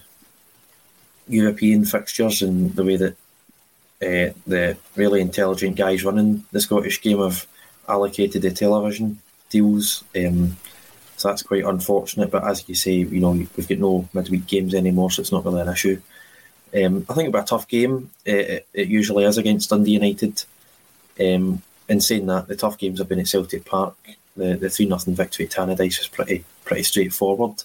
[1.28, 3.14] European fixtures and the way that
[4.02, 7.46] uh, the really intelligent guys running the Scottish game have
[7.88, 9.20] allocated the television
[9.50, 10.04] deals.
[10.16, 10.58] Um,
[11.18, 12.32] so that's quite unfortunate.
[12.32, 15.46] But as you say, you know, we've got no midweek games anymore, so it's not
[15.46, 16.02] really an issue.
[16.74, 18.10] Um, I think it'll be a tough game.
[18.26, 20.44] It, it, usually is against Dundee United.
[21.20, 23.98] Um, in saying that, the tough games have been at Celtic Park.
[24.36, 27.64] The the three nothing victory at Tannadice was pretty pretty straightforward.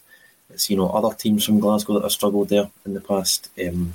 [0.50, 3.50] It's you know other teams from Glasgow that have struggled there in the past.
[3.64, 3.94] Um,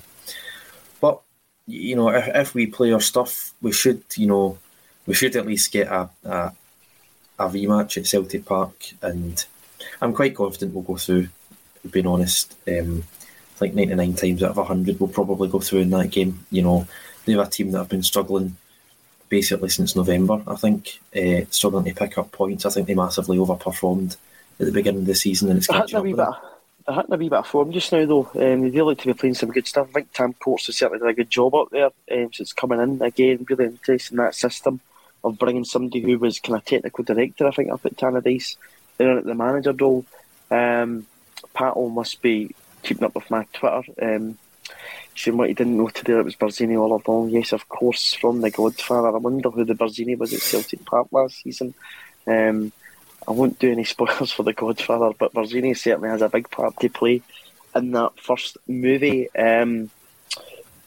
[1.02, 1.22] but
[1.68, 4.58] you know if, if we play our stuff, we should you know
[5.06, 6.54] we should at least get a a,
[7.40, 9.46] a rematch at Celtic Park, and
[10.02, 11.30] I'm quite confident we'll go through.
[11.90, 13.06] Being honest, um,
[13.56, 16.46] I think 99 times out of 100 we'll probably go through in that game.
[16.52, 16.88] You know,
[17.24, 18.58] they're a team that have been struggling
[19.30, 20.42] basically since November.
[20.48, 22.66] I think uh, struggling to pick up points.
[22.66, 24.18] I think they massively overperformed
[24.60, 26.28] at the beginning of the season, and it's that's a wee bit.
[26.86, 28.30] they're hitting a wee bit of form just now, though.
[28.36, 29.88] Um, they do look to be playing some good stuff.
[29.90, 32.82] I think Tam Courts has certainly done a good job up there um, since coming
[32.82, 33.02] in.
[33.02, 34.82] Again, really interested in that system
[35.24, 38.56] of bringing somebody who was kind of technical director, I think, up at Tannadice,
[38.98, 40.06] there at the manager role.
[40.50, 41.06] Um,
[41.56, 43.84] Pato must be keeping up with my Twitter.
[44.02, 44.38] Um,
[45.20, 47.32] Shane, what he didn't know today, it was Barzini all along.
[47.32, 49.10] Yes, of course, from The Godfather.
[49.10, 51.74] I wonder who the Barzini was at Celtic Park last season.
[52.26, 52.72] Um,
[53.28, 56.80] I won't do any spoilers for The Godfather, but Barzini certainly has a big part
[56.80, 57.22] to play
[57.76, 59.28] in that first movie.
[59.36, 59.90] Um,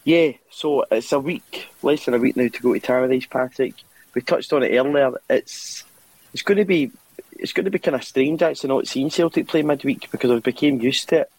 [0.03, 3.75] yeah, so it's a week, less than a week now to go to Tannadice, Patrick.
[4.15, 5.13] We touched on it earlier.
[5.29, 5.85] It's
[6.33, 6.91] it's going to be
[7.33, 10.39] it's going to be kind of strange actually not seeing Celtic play midweek because I
[10.39, 11.31] became used to it.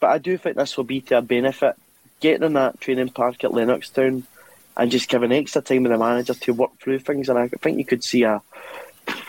[0.00, 1.76] But I do think this will be to our benefit.
[2.20, 4.24] Getting in that training park at Lennoxtown
[4.76, 7.78] and just giving extra time with the manager to work through things, and I think
[7.78, 8.42] you could see a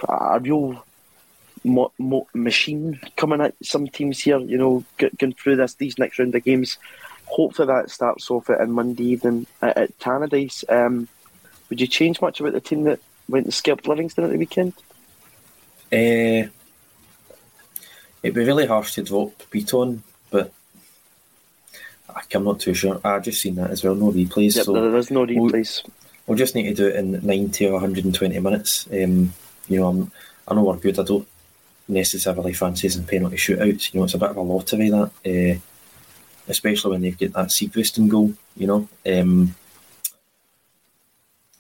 [0.08, 0.84] a real
[1.64, 4.40] mo- mo- machine coming at some teams here.
[4.40, 6.78] You know, going through this these next round of games.
[7.26, 10.70] Hopefully that starts off at Monday evening at, at Tannadice.
[10.70, 11.08] Um,
[11.70, 14.74] would you change much about the team that went and scalped Livingston at the weekend?
[15.94, 16.52] Uh,
[18.22, 19.74] it'd be really harsh to drop but
[22.34, 23.00] I'm not too sure.
[23.04, 23.96] I've just seen that as well.
[23.96, 24.56] No replays.
[24.56, 25.84] Yep, so there is no replays.
[25.84, 25.94] We'll,
[26.28, 28.88] we'll, just need to do it in 90 or 120 minutes.
[28.92, 29.34] Um,
[29.68, 30.12] you know, I'm,
[30.48, 31.00] i know we're good.
[31.00, 31.28] I don't
[31.88, 33.94] necessarily fancy in penalty shootouts.
[33.94, 35.60] You know, it's a bit of a lottery that, uh,
[36.48, 38.34] especially when they've got that Siegrist in goal.
[38.56, 39.56] You know, um,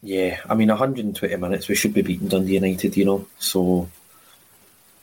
[0.01, 0.39] yeah.
[0.49, 2.97] I mean, 120 minutes, we should be beating Dundee United.
[2.97, 3.89] You know, so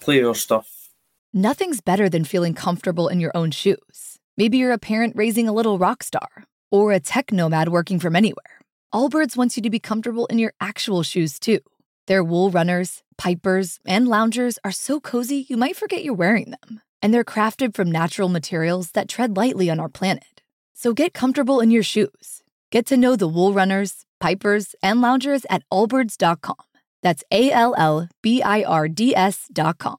[0.01, 0.88] player stuff.
[1.32, 4.18] Nothing's better than feeling comfortable in your own shoes.
[4.39, 8.14] Maybe you're a parent raising a little rock star, or a tech nomad working from
[8.14, 8.61] anywhere.
[8.95, 11.59] Allbirds wants you to be comfortable in your actual shoes too.
[12.07, 16.80] Their wool runners, pipers, and loungers are so cozy you might forget you're wearing them.
[17.03, 20.41] And they're crafted from natural materials that tread lightly on our planet.
[20.72, 22.45] So get comfortable in your shoes.
[22.70, 26.64] Get to know the wool runners, pipers, and loungers at allbirds.com.
[27.03, 29.99] That's A L L B I R D S.com.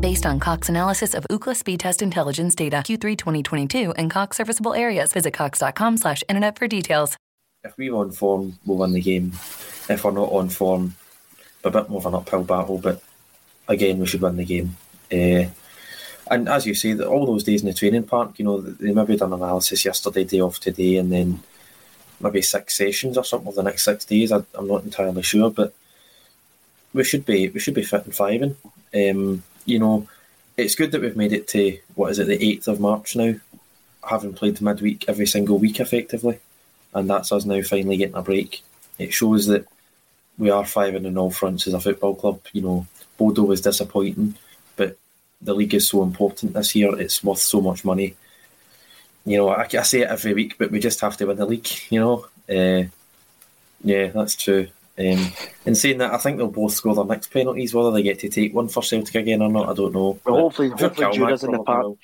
[0.00, 4.72] Based on Cox analysis of Ookla speed test intelligence data Q3 2022 and Cox serviceable
[4.72, 7.18] areas, visit cox.com slash internet for details.
[7.62, 9.32] If we're on form, we'll win the game.
[9.90, 10.96] If we're not on form,
[11.64, 12.78] a bit more of an uphill battle.
[12.78, 13.02] But
[13.68, 14.78] again, we should win the game.
[15.12, 15.50] Uh,
[16.30, 19.18] and as you say, all those days in the training park, you know, they maybe
[19.18, 21.40] done analysis yesterday, day off today, and then
[22.20, 24.32] maybe six sessions or something over the next six days.
[24.32, 25.74] I, am not entirely sure, but
[26.94, 28.56] we should be we should be fit and thriving.
[28.94, 30.08] Um, you know,
[30.56, 33.34] it's good that we've made it to what is it, the eighth of March now,
[34.08, 36.38] having played midweek every single week effectively,
[36.92, 38.62] and that's us now finally getting a break.
[38.98, 39.66] It shows that
[40.38, 42.40] we are firing in all fronts as a football club.
[42.52, 44.36] You know, Bodo was disappointing,
[44.76, 44.98] but
[45.40, 46.98] the league is so important this year.
[46.98, 48.16] It's worth so much money.
[49.24, 51.46] You know, I, I say it every week, but we just have to win the
[51.46, 51.68] league.
[51.90, 52.88] You know, uh,
[53.82, 54.68] yeah, that's true.
[55.00, 55.32] Um,
[55.64, 57.74] in saying that, I think they'll both score their next penalties.
[57.74, 60.18] Whether they get to take one for Celtic again or not, I don't know.
[60.24, 61.84] Well, hopefully, hopefully Judas in the park.
[61.84, 61.98] Will.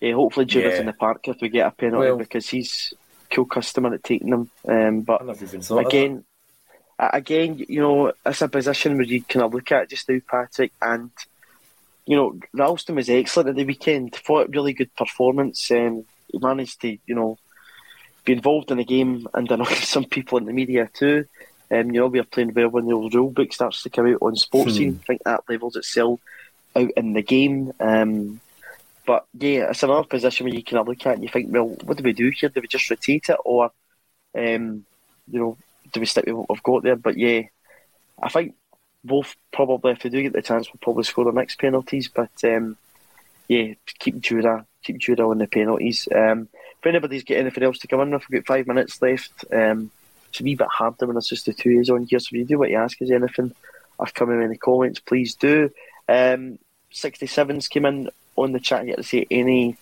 [0.00, 0.80] Yeah, hopefully Judas yeah.
[0.80, 2.92] in the park if we get a penalty well, because he's
[3.30, 4.50] cool customer at taking them.
[4.66, 5.22] Um, but
[5.70, 6.24] again,
[6.98, 10.72] again, you know, it's a position where you kind of look at just now, Patrick,
[10.80, 11.10] and
[12.06, 14.16] you know, Ralston was excellent at the weekend.
[14.16, 15.70] Fought really good performance.
[15.70, 17.38] Um, he managed to, you know,
[18.24, 21.26] be involved in the game and annoy some people in the media too.
[21.70, 24.22] Um, you know, we are playing well when the rule book starts to come out
[24.22, 24.76] on sports hmm.
[24.76, 25.00] scene.
[25.02, 26.20] I think that levels itself
[26.74, 27.72] out in the game.
[27.80, 28.40] Um,
[29.06, 31.68] but yeah, it's another position where you kind of look at and you think, well,
[31.84, 32.48] what do we do here?
[32.48, 33.70] Do we just rotate it or,
[34.36, 34.84] um,
[35.30, 35.56] you know,
[35.92, 36.96] do we stick with what we've got there?
[36.96, 37.42] But yeah,
[38.22, 38.54] I think
[39.04, 42.08] both probably, if they do get the chance, we'll probably score the next penalties.
[42.08, 42.76] But um,
[43.48, 46.06] yeah, keep Judah, keep Judah on the penalties.
[46.14, 46.48] Um,
[46.78, 49.44] if anybody's got anything else to come in, we've got five minutes left.
[49.52, 49.90] Um,
[50.30, 52.18] it's a wee bit harder when it's just the two years on here.
[52.18, 53.54] So if you do what you ask us anything,
[53.98, 55.70] I've come in any comments, please do.
[56.08, 56.58] Um,
[56.92, 59.76] 67s came in on the chat yet to say any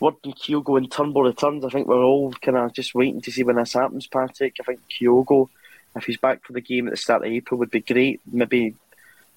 [0.00, 1.64] word in Kyogo and Turnbull returns.
[1.64, 4.56] I think we're all kind of just waiting to see when this happens, Patrick.
[4.60, 5.48] I think Kyogo
[5.96, 8.20] if he's back for the game at the start of April, would be great.
[8.30, 8.74] Maybe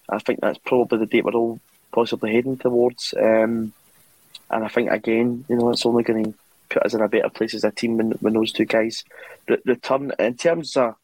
[0.10, 1.60] I think that's probably the date we're all
[1.92, 3.14] possibly heading towards.
[3.18, 3.74] Um,
[4.50, 6.34] and I think again, you know, it's only going to
[6.70, 9.04] put us in a better place as a team when, when those two guys
[9.66, 10.12] return.
[10.20, 10.96] In terms of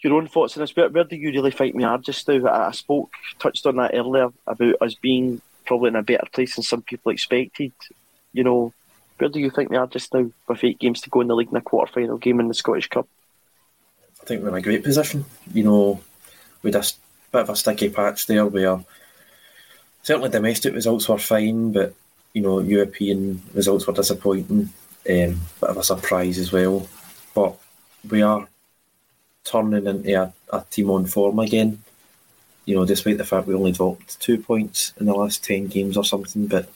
[0.00, 0.74] your own thoughts on this.
[0.76, 2.46] Where, where do you really think we are just now?
[2.48, 6.64] I, spoke, touched on that earlier about us being probably in a better place than
[6.64, 7.72] some people expected.
[8.32, 8.72] You know,
[9.18, 11.34] where do you think we are just now with eight games to go in the
[11.34, 13.08] league and a quarter final game in the Scottish Cup?
[14.22, 15.24] I think we're in a great position.
[15.52, 16.00] You know,
[16.62, 16.92] with a
[17.32, 18.84] bit of a sticky patch there where
[20.02, 21.94] certainly domestic results were fine, but
[22.32, 24.70] you know, European results were disappointing.
[25.08, 26.86] Um, bit of a surprise as well.
[27.34, 27.56] But
[28.08, 28.48] we are
[29.44, 31.82] turning into a, a team on form again.
[32.64, 35.96] You know, despite the fact we only dropped two points in the last ten games
[35.96, 36.68] or something, but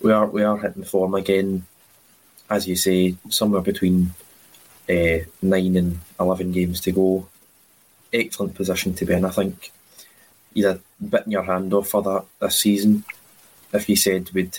[0.00, 1.66] we are we are hitting form again.
[2.50, 4.12] As you say, somewhere between
[4.88, 7.26] uh, nine and eleven games to go.
[8.12, 9.24] Excellent position to be in.
[9.24, 9.72] I think
[10.52, 13.04] you'd have bitten your hand off for that this season
[13.74, 14.58] if you said we'd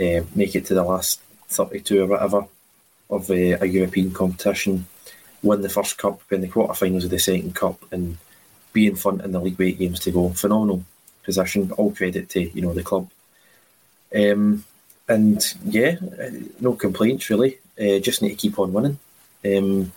[0.00, 2.46] uh, make it to the last thirty-two or whatever
[3.10, 4.86] of uh, a European competition,
[5.42, 8.16] win the first cup, be in the quarterfinals of the second cup, and
[8.72, 10.30] be in front in the league eight games to go.
[10.30, 10.84] Phenomenal
[11.24, 11.70] position.
[11.72, 13.10] All credit to you know the club.
[14.14, 14.64] Um,
[15.08, 15.96] and yeah,
[16.60, 17.58] no complaints really.
[17.80, 18.98] Uh, just need to keep on winning.
[19.44, 19.92] Um,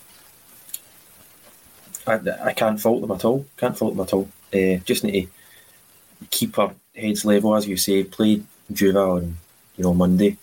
[2.07, 3.45] I, I can't fault them at all.
[3.57, 4.29] Can't fault them at all.
[4.53, 5.25] Uh, just need
[6.21, 8.03] to keep our heads level, as you say.
[8.03, 8.41] Play
[8.71, 9.37] Juva on
[9.75, 10.37] you know Monday.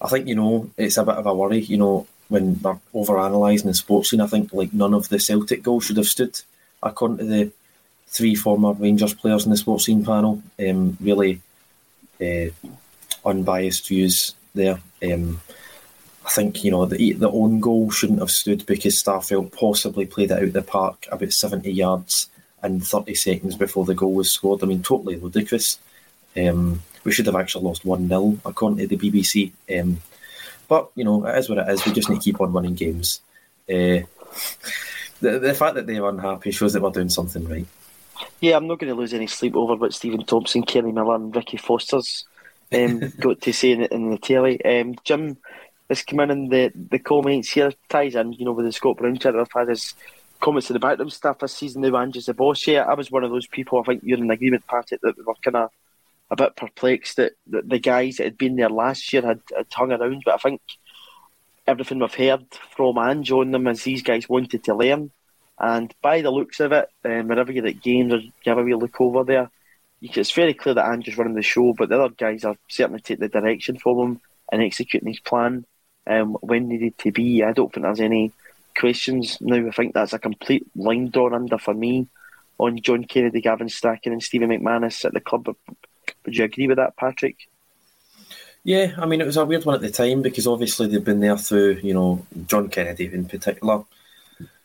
[0.00, 1.60] I think you know it's a bit of a worry.
[1.60, 5.62] You know when they're over analysing the Sportscene, I think like none of the Celtic
[5.62, 6.40] goals should have stood
[6.82, 7.52] according to the
[8.06, 10.42] three former Rangers players in the Sportscene panel.
[10.58, 11.40] Um, really
[12.20, 12.46] uh,
[13.24, 14.78] unbiased views there.
[15.02, 15.40] Um,
[16.24, 20.30] I think you know the the own goal shouldn't have stood because Starfelt possibly played
[20.30, 22.28] it out the park about seventy yards
[22.62, 24.62] and thirty seconds before the goal was scored.
[24.62, 25.78] I mean, totally ludicrous.
[26.36, 29.52] Um, we should have actually lost one 0 according to the BBC.
[29.78, 30.00] Um,
[30.68, 31.84] but you know, it is what it is.
[31.84, 33.20] We just need to keep on winning games.
[33.68, 34.00] Uh,
[35.20, 37.66] the the fact that they're unhappy shows that we're doing something right.
[38.40, 41.34] Yeah, I'm not going to lose any sleep over what Steven Thompson, Kenny Miller, and
[41.34, 42.24] Ricky Foster's
[42.72, 44.64] um, got to say in, in the telly.
[44.64, 45.36] Um, Jim
[45.88, 48.96] has come in and the, the comments here ties in, you know, with the Scott
[48.96, 49.36] Brown chat.
[49.36, 49.94] I've had his
[50.40, 51.96] comments in the backroom stuff this season now.
[51.96, 52.66] Ange's the boss.
[52.66, 53.80] Yeah, I was one of those people.
[53.80, 55.70] I think you're in agreement, Patrick, that we were kind of
[56.34, 59.66] a bit perplexed that, that the guys that had been there last year had, had
[59.72, 60.22] hung around.
[60.24, 60.60] But I think
[61.66, 65.10] everything we've heard from Ange on them is these guys wanted to learn.
[65.58, 68.62] And by the looks of it, um, whenever you're at games or you have a
[68.62, 69.50] wee look over there,
[70.02, 73.22] it's very clear that Ange's running the show, but the other guys are certainly taking
[73.22, 74.20] the direction from him
[74.50, 75.64] and executing his plan
[76.06, 77.42] um, when needed to be.
[77.42, 78.32] I don't think there's any
[78.76, 79.66] questions now.
[79.66, 82.08] I think that's a complete line drawn under for me
[82.58, 85.56] on John Kennedy, Gavin Strachan, and Stephen McManus at the club.
[86.24, 87.48] Would you agree with that, Patrick?
[88.64, 91.20] Yeah, I mean, it was a weird one at the time because obviously they've been
[91.20, 93.84] there through, you know, John Kennedy in particular.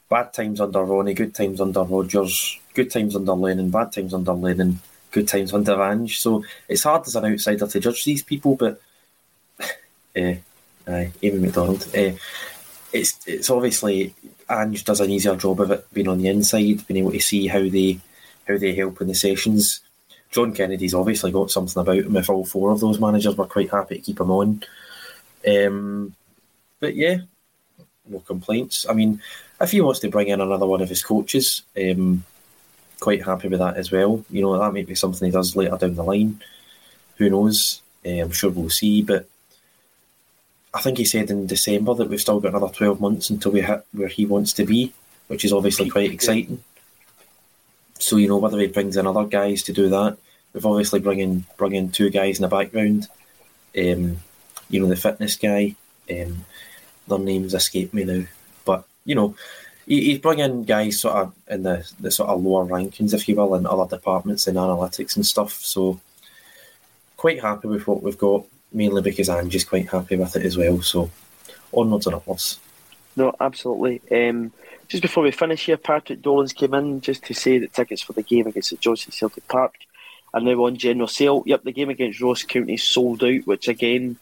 [0.09, 4.31] Bad times under Ronnie, good times under Rodgers, good times under Lennon, bad times under
[4.31, 4.79] Lennon,
[5.11, 6.19] good times under Ange.
[6.19, 8.81] So it's hard as an outsider to judge these people, but
[10.17, 10.35] uh,
[10.87, 11.85] aye, Amy McDonald.
[11.95, 12.13] Uh,
[12.91, 14.15] it's it's obviously
[14.49, 17.47] Ange does an easier job of it being on the inside, being able to see
[17.47, 17.99] how they
[18.47, 19.81] how they help in the sessions.
[20.31, 22.15] John Kennedy's obviously got something about him.
[22.15, 24.63] If all four of those managers were quite happy to keep him on,
[25.47, 26.15] um,
[26.79, 27.17] but yeah,
[28.07, 28.85] no complaints.
[28.89, 29.21] I mean,
[29.59, 32.23] if he wants to bring in another one of his coaches, um,
[32.99, 34.23] quite happy with that as well.
[34.29, 36.41] You know, that might be something he does later down the line.
[37.17, 37.81] Who knows?
[38.05, 39.01] Uh, I'm sure we'll see.
[39.01, 39.27] But
[40.73, 43.61] I think he said in December that we've still got another 12 months until we
[43.61, 44.93] hit where he wants to be,
[45.27, 46.63] which is obviously quite exciting.
[47.99, 50.17] So, you know, whether he brings in other guys to do that,
[50.53, 53.07] we've obviously bring in, bring in two guys in the background.
[53.77, 54.17] Um,
[54.69, 55.75] you know, the fitness guy,
[56.09, 56.45] um,
[57.07, 58.23] their names escape me now.
[58.65, 59.35] But, you know,
[59.85, 63.55] he's bringing guys sort of in the, the sort of lower rankings, if you will,
[63.55, 65.53] in other departments in analytics and stuff.
[65.53, 65.99] So
[67.17, 70.81] quite happy with what we've got, mainly because Ange's quite happy with it as well.
[70.81, 71.09] So
[71.73, 72.59] onwards and upwards.
[73.19, 74.01] No, absolutely.
[74.09, 74.53] Um,
[74.87, 78.13] just before we finish here, Patrick Dolan's came in just to say that tickets for
[78.13, 79.75] the game against the Johnson Celtic Park
[80.33, 81.43] are now on general sale.
[81.45, 84.15] Yep, the game against Ross County sold out, which again,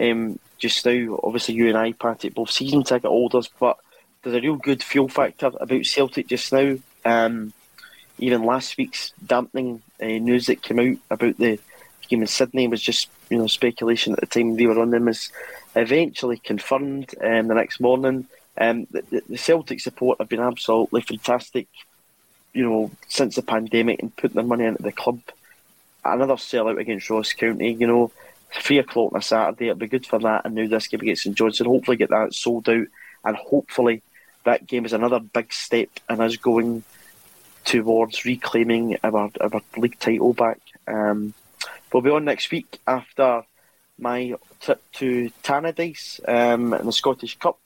[0.00, 3.78] um, just now, obviously you and I, Patrick, both season ticket holders, but
[4.22, 6.76] there's a real good fuel factor about Celtic just now.
[7.04, 7.52] Um,
[8.18, 11.60] even last week's dampening uh, news that came out about the
[12.08, 15.06] game in Sydney was just you know speculation at the time we were on them
[15.06, 15.30] was
[15.76, 18.26] eventually confirmed um, the next morning.
[18.60, 21.66] Um, the, the, Celtic support have been absolutely fantastic,
[22.52, 25.20] you know, since the pandemic and putting their money into the club.
[26.04, 28.12] Another sellout against Ross County, you know,
[28.52, 30.44] three o'clock on a Saturday, it'll be good for that.
[30.44, 32.86] And now this game against St Johnstone, hopefully get that sold out
[33.24, 34.02] and hopefully
[34.44, 36.82] that game is another big step in us going
[37.64, 40.60] towards reclaiming our, our league title back.
[40.86, 41.34] Um,
[41.92, 43.42] we'll be on next week after
[43.98, 47.58] my trip to Tannadice um, in the Scottish Cup.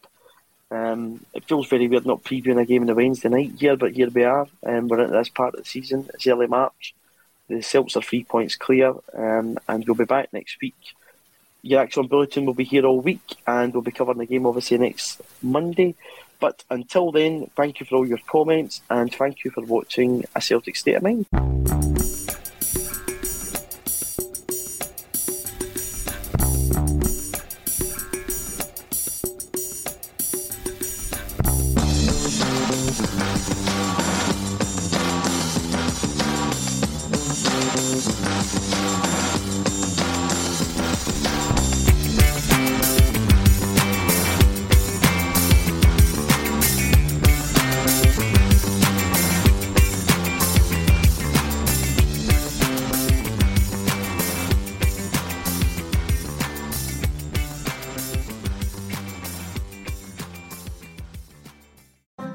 [0.75, 3.93] Um, it feels very weird not previewing a game on the Wednesday night here, but
[3.93, 4.49] here we are.
[4.67, 6.09] Um, we're into this part of the season.
[6.13, 6.95] It's early March.
[7.49, 10.75] The Celts are three points clear, um, and we'll be back next week.
[11.63, 14.79] Your ACSOM Bulletin will be here all week, and we'll be covering the game obviously
[14.79, 15.95] next Monday.
[16.41, 20.41] But until then, thank you for all your comments, and thank you for watching A
[20.41, 22.24] Celtic State of Mind.